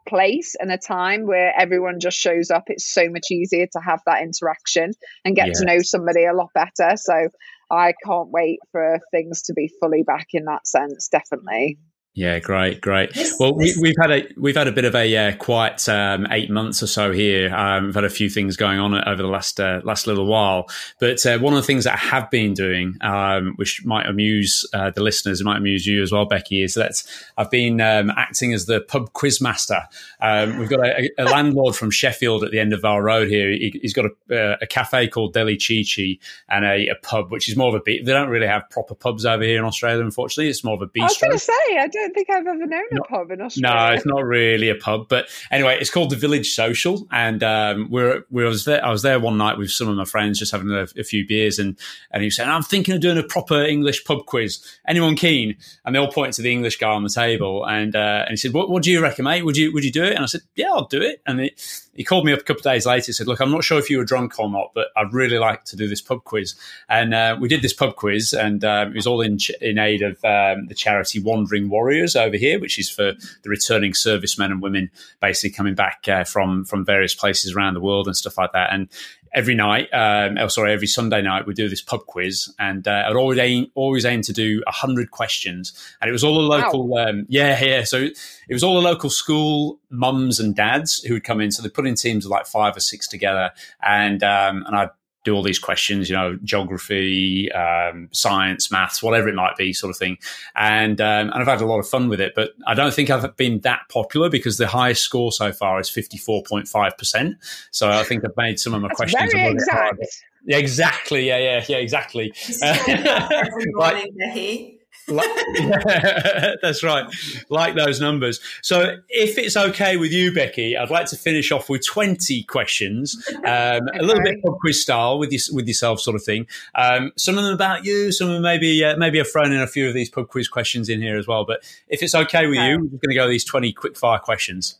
[0.06, 4.00] place and a time where everyone just shows up, it's so much easier to have
[4.06, 4.92] that interaction
[5.24, 5.60] and get yes.
[5.60, 6.96] to know somebody a lot better.
[6.96, 7.28] So
[7.70, 11.78] I can't wait for things to be fully back in that sense, definitely.
[12.16, 13.14] Yeah, great, great.
[13.38, 16.48] Well, we, have had a we've had a bit of a uh, quiet um, eight
[16.48, 17.54] months or so here.
[17.54, 20.66] Um, we've had a few things going on over the last uh, last little while,
[20.98, 24.64] but uh, one of the things that I have been doing, um, which might amuse
[24.72, 27.02] uh, the listeners, it might amuse you as well, Becky, is that
[27.36, 29.82] I've been um, acting as the pub quiz master.
[30.22, 33.50] Um, we've got a, a, landlord from Sheffield at the end of our road here.
[33.50, 36.16] He, has got a, uh, a, cafe called Deli Chi Chi
[36.48, 38.06] and a, a, pub, which is more of a beat.
[38.06, 40.48] They don't really have proper pubs over here in Australia, unfortunately.
[40.48, 41.02] It's more of a bistro.
[41.02, 43.40] I was going to say, I don't don't think I've ever known a pub in
[43.40, 43.88] Australia.
[43.88, 45.08] No, it's not really a pub.
[45.08, 48.84] But anyway, it's called the Village Social, and um, we're we was there.
[48.84, 51.26] I was there one night with some of my friends, just having a, a, few
[51.26, 51.78] beers, and
[52.10, 54.64] and he was saying, "I'm thinking of doing a proper English pub quiz.
[54.86, 58.24] Anyone keen?" And they all pointed to the English guy on the table, and uh,
[58.26, 59.42] and he said, "What, what do you reckon, mate?
[59.42, 61.60] Would you would you do it?" And I said, "Yeah, I'll do it." And it,
[61.96, 63.08] he called me up a couple of days later.
[63.08, 65.38] And said, "Look, I'm not sure if you were drunk or not, but I'd really
[65.38, 66.54] like to do this pub quiz."
[66.88, 69.78] And uh, we did this pub quiz, and um, it was all in ch- in
[69.78, 74.52] aid of um, the charity Wandering Warriors over here, which is for the returning servicemen
[74.52, 74.90] and women,
[75.20, 78.72] basically coming back uh, from from various places around the world and stuff like that.
[78.72, 78.88] And
[79.36, 83.04] every night, um, oh, sorry, every Sunday night, we do this pub quiz, and uh,
[83.06, 86.88] I'd always aim, always aim to do hundred questions, and it was all the local,
[86.88, 87.06] wow.
[87.06, 87.84] um, yeah, yeah.
[87.84, 91.52] So it was all the local school mums and dads who would come in.
[91.52, 94.88] So they put in teams of like five or six together, and um, and I
[95.26, 99.90] do all these questions, you know, geography, um, science, maths, whatever it might be, sort
[99.90, 100.16] of thing.
[100.54, 102.34] And um, and I've had a lot of fun with it.
[102.34, 105.90] But I don't think I've been that popular because the highest score so far is
[105.90, 107.36] fifty four point five percent.
[107.72, 110.06] So I think I've made some of my That's questions very exact.
[110.46, 111.26] Yeah, exactly.
[111.26, 112.32] Yeah, yeah, yeah, exactly.
[113.74, 114.75] Morning,
[115.08, 117.06] like, yeah, that's right.
[117.48, 118.40] Like those numbers.
[118.62, 123.16] So, if it's okay with you, Becky, I'd like to finish off with 20 questions,
[123.36, 123.98] um, okay.
[123.98, 126.46] a little bit pub quiz style with, you, with yourself, sort of thing.
[126.74, 129.60] Um, some of them about you, some of them maybe, uh, maybe I've thrown in
[129.60, 131.44] a few of these pub quiz questions in here as well.
[131.44, 132.70] But if it's okay with okay.
[132.70, 134.78] you, we're going to go these 20 quick fire questions.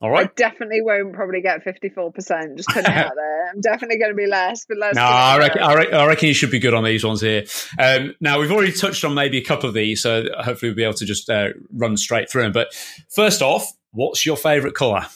[0.00, 0.26] All right.
[0.26, 2.56] I definitely won't probably get 54%.
[2.56, 3.50] Just putting it out there.
[3.50, 4.96] I'm definitely going to be less, but let's.
[4.96, 7.44] No, I reckon, I reckon, I, reckon, you should be good on these ones here.
[7.78, 10.84] Um, now, we've already touched on maybe a couple of these, so hopefully we'll be
[10.84, 12.52] able to just uh, run straight through them.
[12.52, 12.74] But
[13.08, 15.06] first off, what's your favourite colour?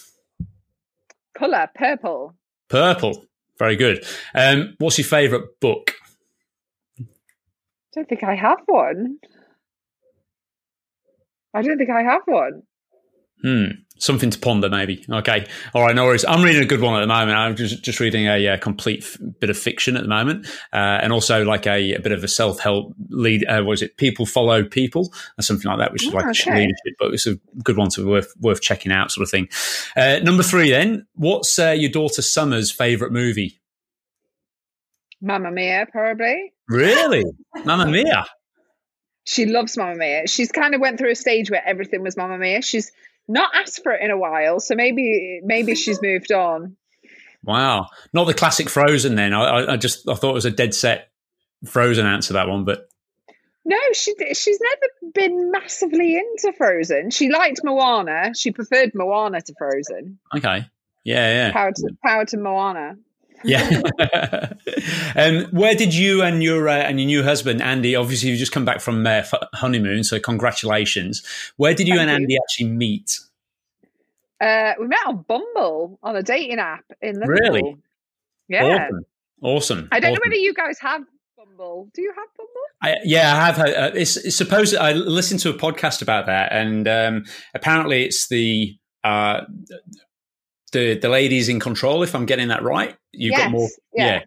[1.36, 2.34] Colour, purple.
[2.68, 3.26] Purple.
[3.58, 4.04] Very good.
[4.34, 5.92] Um, what's your favourite book?
[6.98, 7.04] I
[7.94, 9.18] don't think I have one.
[11.52, 12.62] I don't think I have one.
[13.42, 13.66] Hmm.
[14.00, 15.04] Something to ponder, maybe.
[15.10, 15.46] Okay.
[15.74, 15.94] All right.
[15.94, 16.24] No worries.
[16.24, 17.36] I'm reading a good one at the moment.
[17.36, 20.98] I'm just, just reading a, a complete f- bit of fiction at the moment, uh,
[21.02, 23.44] and also like a, a, bit of a self help lead.
[23.46, 26.60] Uh, was it People Follow People or something like that, which is like okay.
[26.60, 29.48] leadership, but it's a good one to worth worth checking out, sort of thing.
[29.94, 31.06] Uh, number three, then.
[31.14, 33.60] What's uh, your daughter Summer's favorite movie?
[35.20, 36.54] Mamma Mia, probably.
[36.68, 37.24] Really,
[37.64, 38.26] Mamma Mia.
[39.24, 40.26] She loves Mamma Mia.
[40.26, 42.62] She's kind of went through a stage where everything was Mamma Mia.
[42.62, 42.90] She's
[43.30, 46.76] not asked for it in a while, so maybe maybe she's moved on.
[47.42, 49.14] Wow, not the classic Frozen.
[49.14, 51.10] Then I, I just I thought it was a dead set
[51.64, 52.88] Frozen answer that one, but
[53.64, 57.10] no, she she's never been massively into Frozen.
[57.10, 58.32] She liked Moana.
[58.34, 60.18] She preferred Moana to Frozen.
[60.36, 60.66] Okay,
[61.04, 61.52] yeah, yeah.
[61.52, 62.96] Power to power to Moana.
[63.44, 63.82] Yeah.
[65.16, 67.96] um, where did you and your uh, and your new husband Andy?
[67.96, 69.22] Obviously, you've just come back from uh,
[69.54, 71.24] honeymoon, so congratulations.
[71.56, 72.40] Where did you Thank and Andy you.
[72.42, 73.20] actually meet?
[74.40, 77.36] Uh, we met on Bumble on a dating app in Liverpool.
[77.36, 77.76] Really?
[78.48, 78.64] Yeah.
[78.64, 79.06] Awesome.
[79.42, 79.88] awesome.
[79.92, 80.14] I don't awesome.
[80.14, 81.02] know whether you guys have
[81.36, 81.90] Bumble.
[81.94, 82.50] Do you have Bumble?
[82.82, 83.58] I, yeah, I have.
[83.58, 84.74] Uh, it's, it's supposed.
[84.74, 87.24] I listened to a podcast about that, and um,
[87.54, 89.42] apparently, it's the uh,
[90.72, 92.02] the the ladies in control.
[92.02, 93.68] If I'm getting that right, you've yes, got more.
[93.94, 94.22] Yeah, yeah.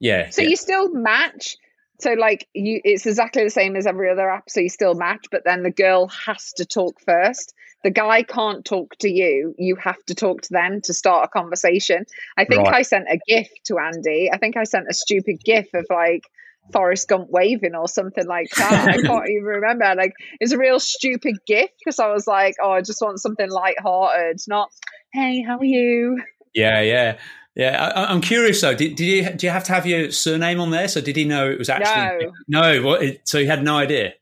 [0.00, 0.48] yeah so yeah.
[0.48, 1.56] you still match.
[2.00, 4.48] So like you, it's exactly the same as every other app.
[4.48, 7.54] So you still match, but then the girl has to talk first.
[7.82, 9.54] The guy can't talk to you.
[9.58, 12.04] You have to talk to them to start a conversation.
[12.36, 12.74] I think right.
[12.74, 14.30] I sent a GIF to Andy.
[14.30, 16.24] I think I sent a stupid GIF of like
[16.72, 18.88] Forrest Gump waving or something like that.
[18.88, 19.94] I can't even remember.
[19.96, 23.50] Like it's a real stupid gift because I was like, oh, I just want something
[23.50, 24.70] light-hearted, not
[25.12, 26.22] hey, how are you?
[26.54, 27.18] Yeah, yeah.
[27.56, 28.74] Yeah, I, am curious though.
[28.74, 30.86] Did, did you do you have to have your surname on there?
[30.86, 32.60] So did he know it was actually no?
[32.62, 34.14] No, what, so he had no idea.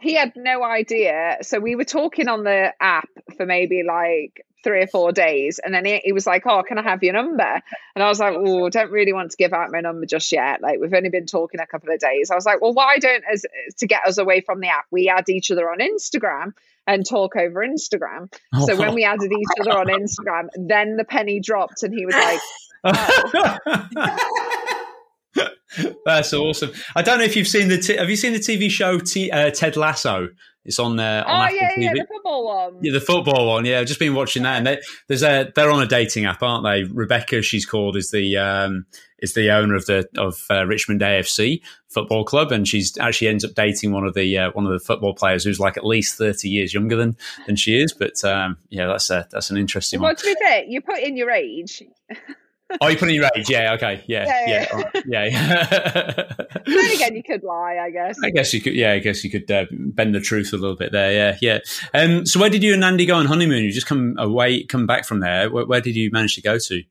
[0.00, 1.38] He had no idea.
[1.42, 5.72] So we were talking on the app for maybe like three or four days, and
[5.74, 7.62] then he, he was like, "Oh, can I have your number?"
[7.94, 10.60] And I was like, "Oh, don't really want to give out my number just yet.
[10.60, 13.24] Like we've only been talking a couple of days." I was like, "Well, why don't
[13.30, 13.44] as
[13.78, 16.52] to get us away from the app, we add each other on Instagram?"
[16.86, 18.32] and talk over Instagram.
[18.64, 22.14] So when we added each other on Instagram, then the penny dropped and he was
[22.14, 22.40] like,
[22.84, 24.16] oh.
[26.06, 26.72] That's awesome.
[26.96, 27.78] I don't know if you've seen the.
[27.78, 30.28] T- have you seen the TV show T- uh, Ted Lasso?
[30.64, 31.82] It's on uh, on oh yeah, TV.
[31.82, 32.78] yeah, the football one.
[32.82, 33.64] Yeah, the football one.
[33.64, 36.42] Yeah, I've just been watching that, and they, there's a they're on a dating app,
[36.42, 36.84] aren't they?
[36.84, 38.84] Rebecca, she's called, is the um,
[39.18, 43.44] is the owner of the of uh, Richmond AFC football club, and she's actually ends
[43.44, 46.18] up dating one of the uh, one of the football players who's like at least
[46.18, 47.92] thirty years younger than than she is.
[47.92, 50.16] But um, yeah, that's a that's an interesting well, one.
[50.16, 51.82] to be fair, you put in your age.
[52.80, 53.48] oh, you put in your age?
[53.48, 54.90] Yeah, okay, yeah, yeah, yeah.
[55.06, 55.24] yeah.
[55.24, 56.32] yeah.
[56.66, 58.16] then again, you could lie, I guess.
[58.22, 58.74] I guess you could.
[58.74, 61.12] Yeah, I guess you could uh, bend the truth a little bit there.
[61.12, 61.58] Yeah, yeah.
[61.94, 63.64] Um, so, where did you and Andy go on honeymoon?
[63.64, 65.50] You just come away, come back from there.
[65.50, 66.82] Where, where did you manage to go to?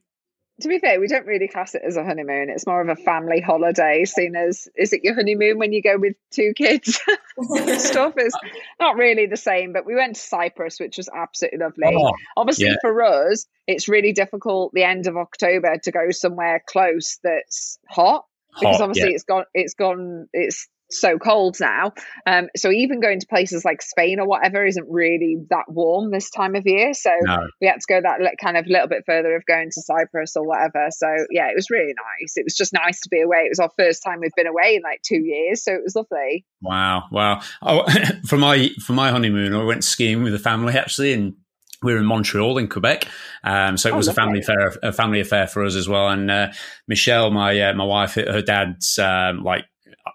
[0.60, 2.50] To be fair, we don't really class it as a honeymoon.
[2.50, 5.96] It's more of a family holiday, seen as is it your honeymoon when you go
[5.98, 7.00] with two kids?
[7.78, 8.36] stuff is
[8.80, 11.94] not really the same, but we went to Cyprus, which was absolutely lovely.
[11.96, 12.76] Oh, Obviously, yeah.
[12.80, 18.24] for us, it's really difficult the end of October to go somewhere close that's hot
[18.54, 19.14] because hot, obviously yeah.
[19.14, 21.92] it's gone, it's gone, it's so cold now.
[22.26, 26.30] Um, so even going to places like Spain or whatever isn't really that warm this
[26.30, 26.94] time of year.
[26.94, 27.46] So no.
[27.60, 30.46] we had to go that kind of little bit further of going to Cyprus or
[30.46, 30.88] whatever.
[30.90, 32.36] So yeah, it was really nice.
[32.36, 33.40] It was just nice to be away.
[33.40, 35.94] It was our first time we've been away in like two years, so it was
[35.94, 36.44] lovely.
[36.62, 37.40] Wow, wow!
[37.62, 37.86] Oh,
[38.26, 41.34] for my for my honeymoon, I went skiing with the family actually, and
[41.82, 43.06] we were in Montreal in Quebec,
[43.44, 46.08] um, so it oh, was a family affair, a family affair for us as well.
[46.08, 46.48] And uh,
[46.86, 49.64] Michelle, my uh, my wife, her dad's um, like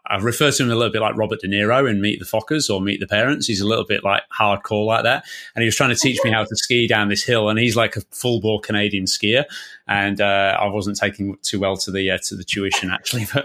[0.05, 2.73] I refer to him a little bit like Robert De Niro in Meet the Fockers
[2.73, 3.47] or Meet the Parents.
[3.47, 5.25] He's a little bit like hardcore like that.
[5.55, 7.49] And he was trying to teach me how to ski down this hill.
[7.49, 9.45] And he's like a full bore Canadian skier.
[9.87, 13.27] And uh, I wasn't taking too well to the uh, to the tuition actually.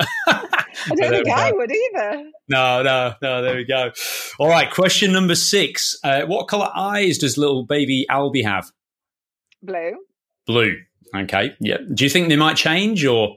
[0.89, 2.31] But I don't think I would either.
[2.49, 3.43] No, no, no.
[3.43, 3.91] There we go.
[4.39, 4.71] All right.
[4.71, 5.99] Question number six.
[6.05, 8.71] Uh, what color eyes does little baby Albie have?
[9.63, 9.97] Blue.
[10.47, 10.77] Blue.
[11.15, 11.55] Okay.
[11.61, 11.79] Yeah.
[11.93, 13.37] Do you think they might change or?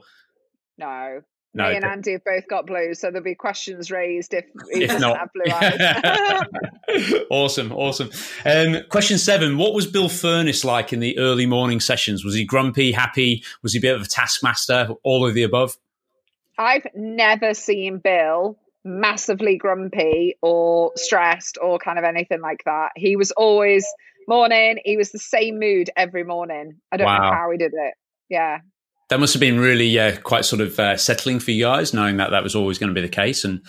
[0.78, 1.22] No.
[1.54, 4.84] No, Me and Andy have both got blue, so there'll be questions raised if he
[4.84, 5.18] if doesn't not.
[5.18, 7.24] have blue eyes.
[7.30, 8.10] awesome, awesome.
[8.46, 12.24] Um, question seven: What was Bill Furniss like in the early morning sessions?
[12.24, 13.44] Was he grumpy, happy?
[13.62, 14.88] Was he a bit of a taskmaster?
[15.02, 15.76] All of the above.
[16.56, 22.92] I've never seen Bill massively grumpy or stressed or kind of anything like that.
[22.96, 23.86] He was always
[24.26, 24.78] morning.
[24.86, 26.78] He was the same mood every morning.
[26.90, 27.18] I don't wow.
[27.18, 27.94] know how he did it.
[28.30, 28.60] Yeah
[29.12, 32.16] that must have been really uh, quite sort of uh, settling for you guys, knowing
[32.16, 33.44] that that was always going to be the case.
[33.44, 33.60] And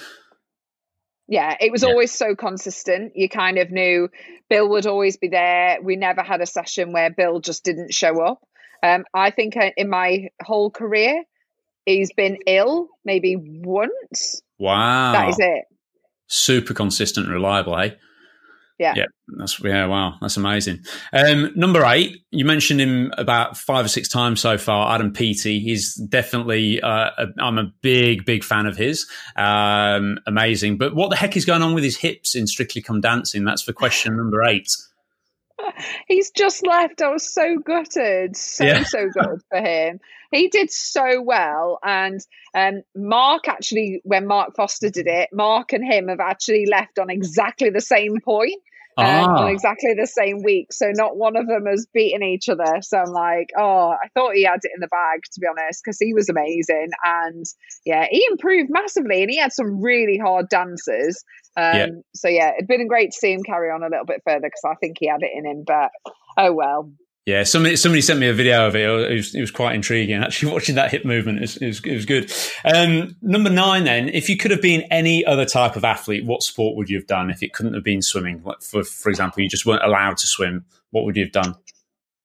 [1.27, 1.89] yeah, it was yeah.
[1.89, 3.11] always so consistent.
[3.13, 4.07] You kind of knew
[4.49, 5.79] Bill would always be there.
[5.83, 8.39] We never had a session where Bill just didn't show up.
[8.81, 11.23] Um, I think uh, in my whole career,
[11.85, 14.41] he's been ill maybe once.
[14.59, 15.65] Wow, that is it.
[16.27, 17.89] Super consistent, reliable, eh?
[18.79, 18.93] Yeah.
[18.95, 19.05] Yeah.
[19.37, 20.79] That's yeah, wow, that's amazing.
[21.13, 24.93] Um, number eight, you mentioned him about five or six times so far.
[24.93, 26.81] Adam Peaty, he's definitely.
[26.81, 29.07] Uh, a, I'm a big, big fan of his.
[29.35, 33.01] Um, amazing, but what the heck is going on with his hips in Strictly Come
[33.01, 33.45] Dancing?
[33.45, 34.69] That's for question number eight.
[36.07, 37.01] He's just left.
[37.01, 38.35] I was so gutted.
[38.35, 38.83] So, yeah.
[38.83, 39.99] so good for him.
[40.33, 41.77] He did so well.
[41.83, 42.19] And
[42.55, 47.11] um, Mark actually, when Mark Foster did it, Mark and him have actually left on
[47.11, 48.61] exactly the same point.
[48.95, 49.41] Um, ah.
[49.41, 50.71] on exactly the same week.
[50.71, 52.79] So not one of them has beaten each other.
[52.81, 55.81] So I'm like, oh, I thought he had it in the bag, to be honest,
[55.83, 56.89] because he was amazing.
[57.03, 57.43] And
[57.87, 61.23] yeah, he improved massively and he had some really hard dances.
[61.57, 61.87] Um, yeah.
[62.13, 64.63] So yeah, it'd been great to see him carry on a little bit further because
[64.63, 65.63] I think he had it in him.
[65.65, 65.89] But
[66.37, 66.91] oh well.
[67.25, 68.81] Yeah, somebody somebody sent me a video of it.
[68.81, 70.21] It was, it was quite intriguing.
[70.21, 72.31] Actually, watching that hip movement is it was, it was good.
[72.65, 76.43] Um, number nine, then, if you could have been any other type of athlete, what
[76.43, 77.29] sport would you have done?
[77.29, 80.27] If it couldn't have been swimming, like for for example, you just weren't allowed to
[80.27, 81.55] swim, what would you have done?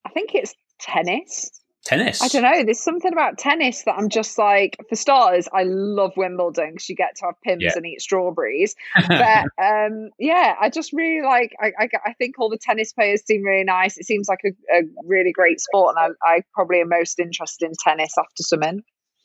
[0.05, 1.51] I think it's tennis.
[1.89, 2.21] Tennis.
[2.21, 2.65] I don't know.
[2.65, 6.95] There's something about tennis that I'm just like, for starters, I love Wimbledon because you
[6.95, 7.73] get to have Pimm's yeah.
[7.75, 8.77] and eat strawberries.
[9.09, 13.23] But um, yeah, I just really like, I, I, I, think all the tennis players
[13.25, 13.97] seem really nice.
[13.97, 15.97] It seems like a, a really great sport.
[15.97, 18.83] And I, I, probably am most interested in tennis after swimming.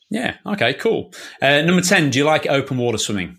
[0.08, 0.36] Yeah.
[0.46, 1.12] Okay, cool.
[1.42, 3.36] Uh, number 10, do you like open water swimming?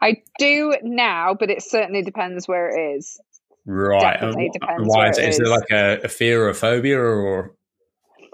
[0.00, 3.18] I do now, but it certainly depends where it is.
[3.64, 4.00] Right.
[4.00, 5.34] Definitely depends Why is, it is.
[5.34, 7.56] is there like a, a fear or a phobia or?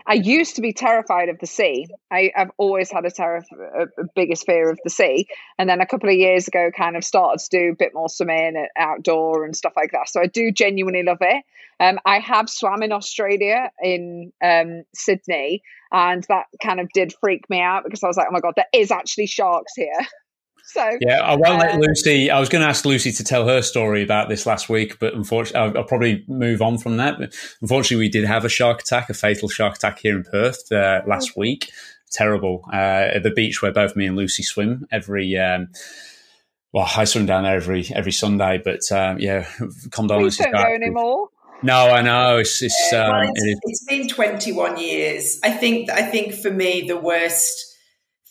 [0.06, 1.86] I used to be terrified of the sea.
[2.10, 3.44] I, have always had a, terror,
[3.74, 5.26] a, a biggest fear of the sea,
[5.58, 8.08] and then a couple of years ago, kind of started to do a bit more
[8.08, 10.08] swimming outdoor and stuff like that.
[10.08, 11.44] So I do genuinely love it.
[11.80, 17.48] Um, I have swam in Australia in um, Sydney, and that kind of did freak
[17.50, 19.92] me out because I was like, "Oh my god, there is actually sharks here."
[20.72, 22.30] So yeah, I won't let um, Lucy.
[22.30, 25.12] I was going to ask Lucy to tell her story about this last week, but
[25.12, 27.18] unfortunately, I'll, I'll, probably move on from that.
[27.18, 30.72] But unfortunately, we did have a shark attack, a fatal shark attack here in Perth
[30.72, 31.40] uh, last oh.
[31.40, 31.70] week.
[32.10, 35.36] Terrible uh, at the beach where both me and Lucy swim every.
[35.36, 35.68] Um,
[36.72, 39.46] well, I swim down there every every Sunday, but um, yeah,
[39.90, 40.38] condolences.
[40.38, 41.28] Please don't go anymore.
[41.62, 45.38] No, I know it's it's, um, well, it's, it's been 21 years.
[45.44, 47.71] I think I think for me the worst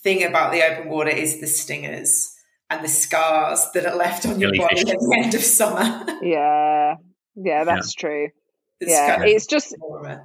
[0.04, 2.36] thing about the open water is the stingers
[2.70, 6.06] and the scars that are left on your body at the end of summer.
[6.22, 6.96] Yeah,
[7.36, 8.02] yeah, that's yeah.
[8.02, 8.30] true.
[8.80, 9.76] It's yeah, kind of it's just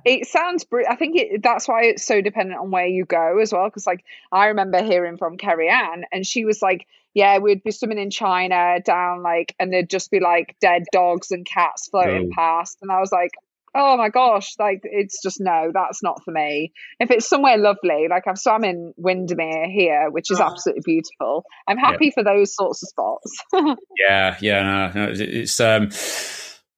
[0.06, 0.64] it sounds.
[0.64, 3.68] Br- I think it, that's why it's so dependent on where you go as well.
[3.68, 4.02] Because like
[4.32, 8.80] I remember hearing from Keri-anne, and she was like, "Yeah, we'd be swimming in China
[8.82, 12.34] down like, and there'd just be like dead dogs and cats floating oh.
[12.34, 13.32] past." And I was like,
[13.74, 16.72] "Oh my gosh!" Like it's just no, that's not for me.
[17.00, 20.44] If it's somewhere lovely, like I've swum in Windermere here, which is oh.
[20.44, 21.44] absolutely beautiful.
[21.68, 22.12] I'm happy yeah.
[22.14, 23.42] for those sorts of spots.
[23.98, 25.90] yeah, yeah, no, no it's um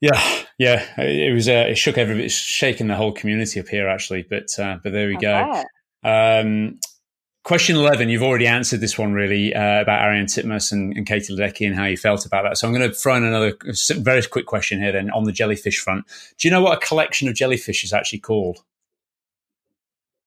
[0.00, 0.20] yeah,
[0.58, 1.48] yeah, it was.
[1.48, 2.26] Uh, it shook everybody.
[2.26, 4.24] It's shaking the whole community up here, actually.
[4.28, 5.64] But uh, but there we go.
[6.04, 6.78] Um,
[7.48, 8.10] question eleven.
[8.10, 11.74] You've already answered this one, really, uh, about Ariarne Titmus and, and, Katie Ledecky and
[11.74, 12.58] how you felt about that.
[12.58, 13.54] So I'm going to throw in another
[13.96, 14.92] very quick question here.
[14.92, 16.04] Then on the jellyfish front,
[16.36, 18.58] do you know what a collection of jellyfish is actually called?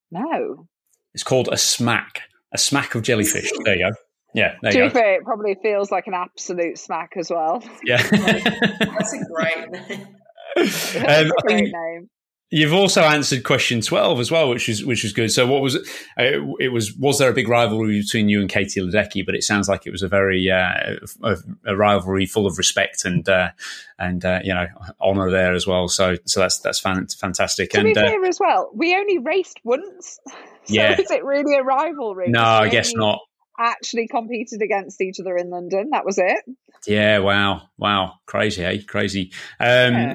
[0.09, 0.67] No.
[1.13, 2.23] It's called a smack.
[2.53, 3.51] A smack of jellyfish.
[3.65, 3.95] There you go.
[4.33, 7.61] Yeah, to be fair, it probably feels like an absolute smack as well.
[7.83, 10.07] Yeah, that's a great name.
[10.57, 12.09] Um, a great name.
[12.53, 15.31] You've also answered question twelve as well, which is which is good.
[15.31, 15.87] So, what was it?
[16.19, 19.25] Uh, it was was there a big rivalry between you and Katie Ledecky?
[19.25, 23.05] But it sounds like it was a very uh, a, a, rivalry full of respect
[23.05, 23.51] and uh,
[23.97, 24.67] and uh, you know
[24.99, 25.87] honor there as well.
[25.87, 27.69] So so that's that's fan- fantastic.
[27.69, 30.19] To and, be uh, fair as well, we only raced once.
[30.65, 32.29] So yeah, is it really a rivalry?
[32.29, 33.19] No, I guess not
[33.57, 35.89] actually competed against each other in London.
[35.91, 36.37] That was it.
[36.85, 39.31] Yeah, wow, wow, crazy, hey, crazy.
[39.59, 40.13] Um, yeah.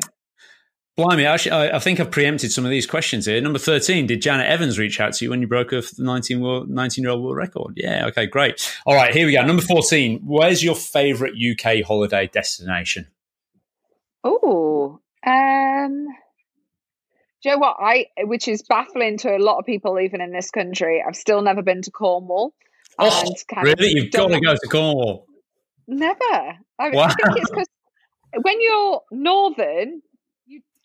[0.97, 3.39] Blimey, actually, I, I, think I've preempted some of these questions here.
[3.43, 6.71] Number 13, did Janet Evans reach out to you when you broke a 19, world,
[6.71, 7.75] 19 year old world record?
[7.77, 8.75] Yeah, okay, great.
[8.87, 9.45] All right, here we go.
[9.45, 13.09] Number 14, where's your favourite UK holiday destination?
[14.25, 16.07] Oh, um,
[17.43, 17.77] do you know what?
[17.79, 21.43] I, which is baffling to a lot of people, even in this country, I've still
[21.43, 22.55] never been to Cornwall.
[22.99, 23.91] Oh, really?
[23.91, 25.27] You've got to go to Cornwall.
[25.87, 26.15] Never.
[26.79, 27.05] I, wow.
[27.05, 27.69] I think it's because
[28.41, 30.01] when you're northern,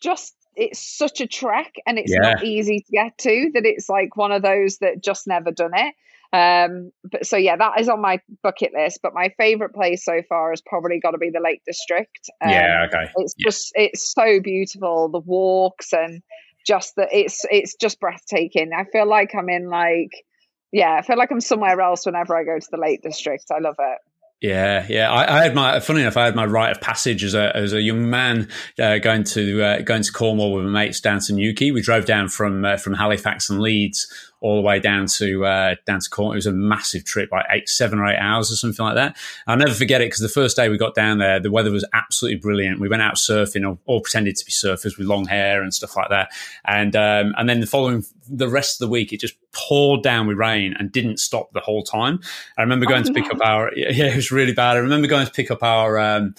[0.02, 2.20] just it's such a trek and it's yeah.
[2.20, 5.72] not easy to get to that it's like one of those that just never done
[5.74, 5.94] it.
[6.34, 9.00] Um, but so yeah, that is on my bucket list.
[9.02, 12.30] But my favorite place so far has probably got to be the Lake District.
[12.40, 13.10] Um, yeah, okay.
[13.16, 13.44] It's yeah.
[13.44, 15.08] just it's so beautiful.
[15.08, 16.22] The walks and
[16.66, 18.72] just that it's it's just breathtaking.
[18.76, 20.24] I feel like I'm in like
[20.72, 23.44] yeah, I feel like I'm somewhere else whenever I go to the Lake District.
[23.50, 23.98] I love it.
[24.42, 25.08] Yeah, yeah.
[25.08, 26.16] I, I, had my funny enough.
[26.16, 29.62] I had my rite of passage as a as a young man uh, going to
[29.62, 31.70] uh, going to Cornwall with my mates down to Newquay.
[31.70, 34.12] We drove down from uh, from Halifax and Leeds
[34.42, 36.32] all the way down to uh, down to Cornwall.
[36.32, 39.16] It was a massive trip, like eight, seven or eight hours or something like that.
[39.46, 41.86] I'll never forget it because the first day we got down there, the weather was
[41.94, 42.80] absolutely brilliant.
[42.80, 45.96] We went out surfing, all, all pretended to be surfers with long hair and stuff
[45.96, 46.30] like that.
[46.64, 50.26] And um, and then the following, the rest of the week, it just poured down
[50.26, 52.20] with rain and didn't stop the whole time.
[52.58, 54.76] I remember going oh, to pick up our yeah, it was really bad.
[54.76, 55.98] I remember going to pick up our.
[55.98, 56.34] Um,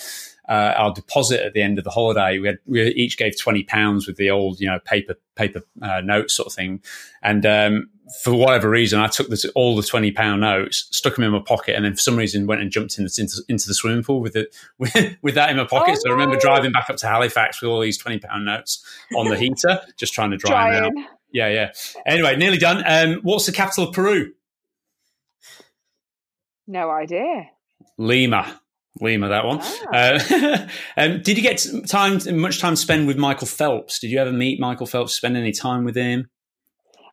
[0.49, 2.37] uh, our deposit at the end of the holiday.
[2.39, 6.01] We had we each gave twenty pounds with the old you know paper paper uh,
[6.01, 6.81] note sort of thing,
[7.21, 7.89] and um,
[8.21, 11.39] for whatever reason, I took this, all the twenty pound notes, stuck them in my
[11.39, 14.03] pocket, and then for some reason went and jumped in the, into, into the swimming
[14.03, 15.95] pool with it with, with that in my pocket.
[15.97, 18.85] Oh, so I remember driving back up to Halifax with all these twenty pound notes
[19.15, 21.05] on the heater, just trying to dry them out.
[21.31, 21.71] Yeah, yeah.
[22.05, 22.83] Anyway, nearly done.
[22.85, 24.33] Um, what's the capital of Peru?
[26.67, 27.49] No idea.
[27.97, 28.61] Lima.
[29.01, 29.59] Lima, that one.
[29.61, 29.93] Ah.
[29.93, 30.67] Uh,
[30.97, 33.99] um, did you get time, much time to spend with Michael Phelps?
[33.99, 35.13] Did you ever meet Michael Phelps?
[35.13, 36.29] Spend any time with him?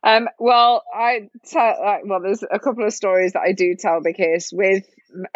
[0.03, 4.01] Um, well, I tell uh, well, there's a couple of stories that I do tell
[4.01, 4.83] because with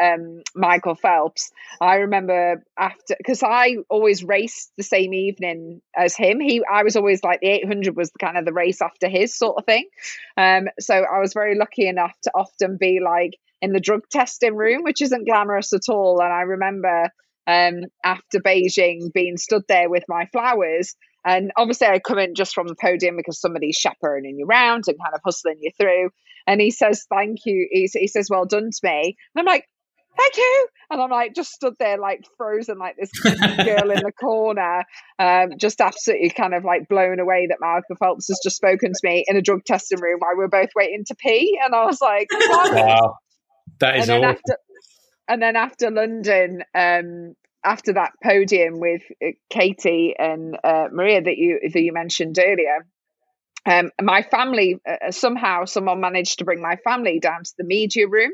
[0.01, 6.39] um, Michael Phelps, I remember after because I always raced the same evening as him.
[6.39, 9.57] He, I was always like the 800 was kind of the race after his sort
[9.59, 9.87] of thing.
[10.35, 14.55] Um, so I was very lucky enough to often be like in the drug testing
[14.55, 16.21] room, which isn't glamorous at all.
[16.21, 17.09] And I remember
[17.47, 20.95] um, after Beijing being stood there with my flowers
[21.25, 24.97] and obviously, I come in just from the podium because somebody's chaperoning you around and
[24.99, 26.11] kind of hustling you through.
[26.45, 27.67] And he says, Thank you.
[27.71, 29.17] He, he says, Well done to me.
[29.33, 29.65] And I'm like,
[30.15, 30.67] Thank you.
[30.91, 33.11] And I'm like, just stood there, like frozen, like this
[33.65, 34.85] girl in the corner,
[35.19, 38.99] um, just absolutely kind of like blown away that Michael Phelps has just spoken to
[39.03, 41.59] me in a drug testing room while we are both waiting to pee.
[41.61, 43.15] And I was like, Wow.
[43.79, 44.57] That is and then, after,
[45.27, 51.37] and then after London, um, after that podium with uh, Katie and uh, Mireia that
[51.37, 52.85] you that you mentioned earlier,
[53.65, 57.65] um, my family uh, uh, somehow someone managed to bring my family down to the
[57.65, 58.31] media room.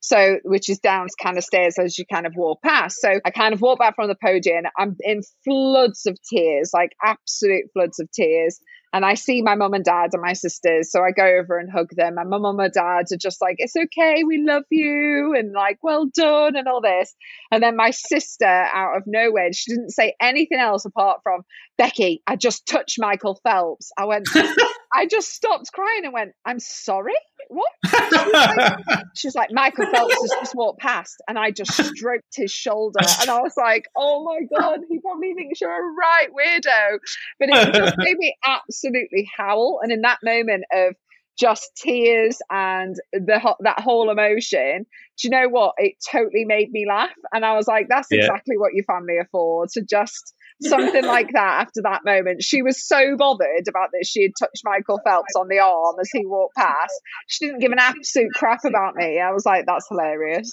[0.00, 3.00] So, which is down kind of stairs as you kind of walk past.
[3.00, 4.64] So I kind of walk back from the podium.
[4.78, 8.60] I'm in floods of tears, like absolute floods of tears
[8.96, 10.90] and I see my mum and dad and my sisters.
[10.90, 12.16] So I go over and hug them.
[12.16, 15.78] And my mum and dad are just like, it's okay, we love you, and like,
[15.82, 17.14] well done, and all this.
[17.52, 21.42] And then my sister, out of nowhere, she didn't say anything else apart from,
[21.76, 23.90] Becky, I just touched Michael Phelps.
[23.98, 24.28] I went,
[24.96, 27.14] I just stopped crying and went, I'm sorry?
[27.48, 27.70] What?
[27.86, 32.34] She was, like, she like, Michael Phelps has just walked past and I just stroked
[32.34, 33.00] his shoulder.
[33.20, 36.98] And I was like, oh my God, he probably thinks you're a right weirdo.
[37.38, 39.80] But it just made me absolutely howl.
[39.82, 40.94] And in that moment of
[41.38, 44.86] just tears and the that whole emotion,
[45.18, 45.74] do you know what?
[45.76, 47.10] It totally made me laugh.
[47.32, 48.20] And I was like, that's yeah.
[48.20, 52.42] exactly what your family are for to just something like that after that moment.
[52.42, 54.08] She was so bothered about this.
[54.08, 56.92] She had touched Michael Phelps on the arm as he walked past.
[57.26, 59.20] She didn't give an absolute crap about me.
[59.20, 60.50] I was like, that's hilarious.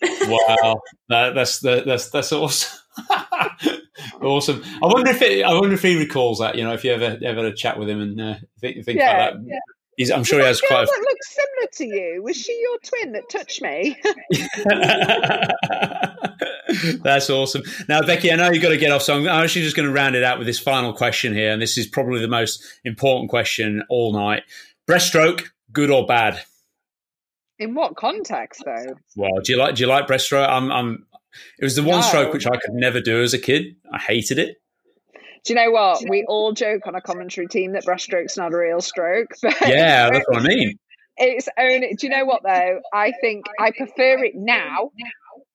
[0.00, 2.78] wow, that, that's that's that's awesome.
[4.20, 4.62] awesome.
[4.82, 6.56] I wonder if it, I wonder if he recalls that.
[6.56, 8.98] You know, if you ever ever had a chat with him and uh, think, think
[8.98, 9.48] yeah, about that.
[9.48, 9.58] Yeah.
[9.96, 10.84] He's, I'm sure he has quite.
[10.84, 10.86] A...
[10.86, 12.22] That looks similar to you.
[12.22, 13.96] Was she your twin that touched me?
[17.02, 17.62] That's awesome.
[17.88, 19.92] Now, Becky, I know you've got to get off, so I'm actually just going to
[19.92, 23.28] round it out with this final question here, and this is probably the most important
[23.28, 24.44] question all night:
[24.88, 26.42] breaststroke, good or bad?
[27.58, 28.94] In what context, though?
[29.14, 30.48] Well, do you like do you like breaststroke?
[30.48, 31.06] I'm, I'm.
[31.58, 32.06] It was the one no.
[32.06, 33.76] stroke which I could never do as a kid.
[33.92, 34.61] I hated it.
[35.44, 36.04] Do you know what?
[36.08, 39.30] We all joke on a commentary team that breaststroke's not a real stroke.
[39.42, 40.78] But yeah, that's what I mean.
[41.16, 41.94] It's only.
[41.94, 42.80] Do you know what though?
[42.92, 44.90] I think I prefer it now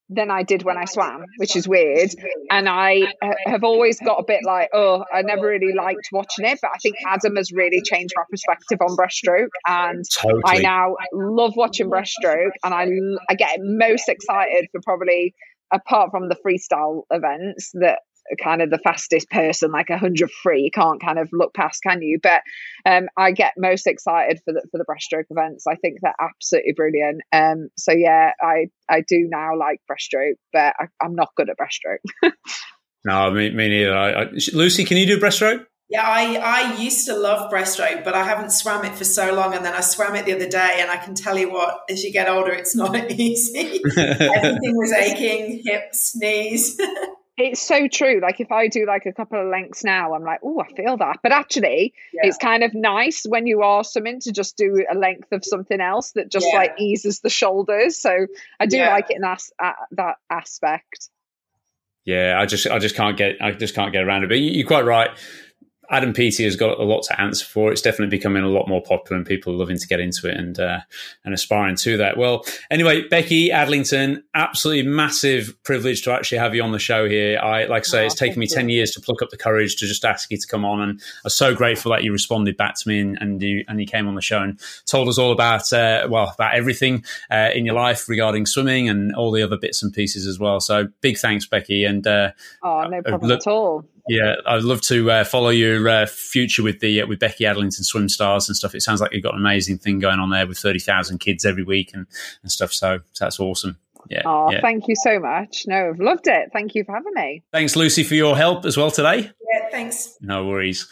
[0.09, 2.11] than I did when I swam, which is weird.
[2.49, 3.13] And I
[3.45, 6.77] have always got a bit like, oh, I never really liked watching it, but I
[6.77, 10.41] think Adam has really changed my perspective on breaststroke, and totally.
[10.45, 12.87] I now love watching breaststroke, and I
[13.29, 15.33] I get most excited for probably
[15.73, 17.99] apart from the freestyle events that
[18.43, 20.61] kind of the fastest person, like a hundred free.
[20.61, 22.19] You can't kind of look past, can you?
[22.21, 22.41] But
[22.85, 25.65] um, I get most excited for the for the breaststroke events.
[25.67, 27.21] I think they're absolutely brilliant.
[27.31, 31.57] Um, so yeah, I I do now like breaststroke, but I, am not good at
[31.57, 32.31] breaststroke.
[33.05, 33.95] no, me, me neither.
[33.95, 35.65] I, I, Lucy, can you do breaststroke?
[35.89, 39.53] Yeah, I, I used to love breaststroke, but I haven't swam it for so long.
[39.53, 42.03] And then I swam it the other day, and I can tell you what, as
[42.03, 43.81] you get older, it's not easy.
[43.97, 46.77] Everything was aching, hips, knees.
[47.37, 48.19] It's so true.
[48.19, 50.97] Like if I do like a couple of lengths now, I'm like, oh, I feel
[50.97, 51.19] that.
[51.21, 52.21] But actually, yeah.
[52.23, 55.79] it's kind of nice when you are swimming to just do a length of something
[55.79, 56.57] else that just yeah.
[56.57, 57.95] like eases the shoulders.
[57.99, 58.25] So
[58.59, 58.89] I do yeah.
[58.89, 61.09] like it in as- uh, that aspect.
[62.05, 64.29] Yeah, I just I just can't get I just can't get around it.
[64.29, 65.11] But you're quite right.
[65.89, 67.71] Adam Peaty has got a lot to answer for.
[67.71, 70.35] It's definitely becoming a lot more popular and people are loving to get into it
[70.37, 70.79] and uh,
[71.23, 72.17] and aspiring to that.
[72.17, 77.39] Well, anyway, Becky Adlington, absolutely massive privilege to actually have you on the show here.
[77.39, 78.55] I like I say, oh, it's taken me you.
[78.55, 81.01] ten years to pluck up the courage to just ask you to come on, and
[81.23, 84.07] I'm so grateful that you responded back to me and, and you and you came
[84.07, 87.75] on the show and told us all about uh, well about everything uh, in your
[87.75, 90.59] life regarding swimming and all the other bits and pieces as well.
[90.59, 92.31] So big thanks, Becky, and uh,
[92.63, 93.85] oh no problem look, at all.
[94.09, 97.83] Yeah, I'd love to uh, follow your uh, future with the uh, with Becky Adlington
[97.83, 98.75] Swim Stars and stuff.
[98.75, 101.45] It sounds like you've got an amazing thing going on there with thirty thousand kids
[101.45, 102.07] every week and,
[102.41, 102.73] and stuff.
[102.73, 103.77] So, so that's awesome.
[104.09, 104.21] Yeah.
[104.25, 104.61] Oh, yeah.
[104.61, 105.65] thank you so much.
[105.67, 106.49] No, I've loved it.
[106.53, 107.43] Thank you for having me.
[107.51, 109.17] Thanks, Lucy, for your help as well today.
[109.53, 110.17] Yeah, thanks.
[110.21, 110.89] No worries.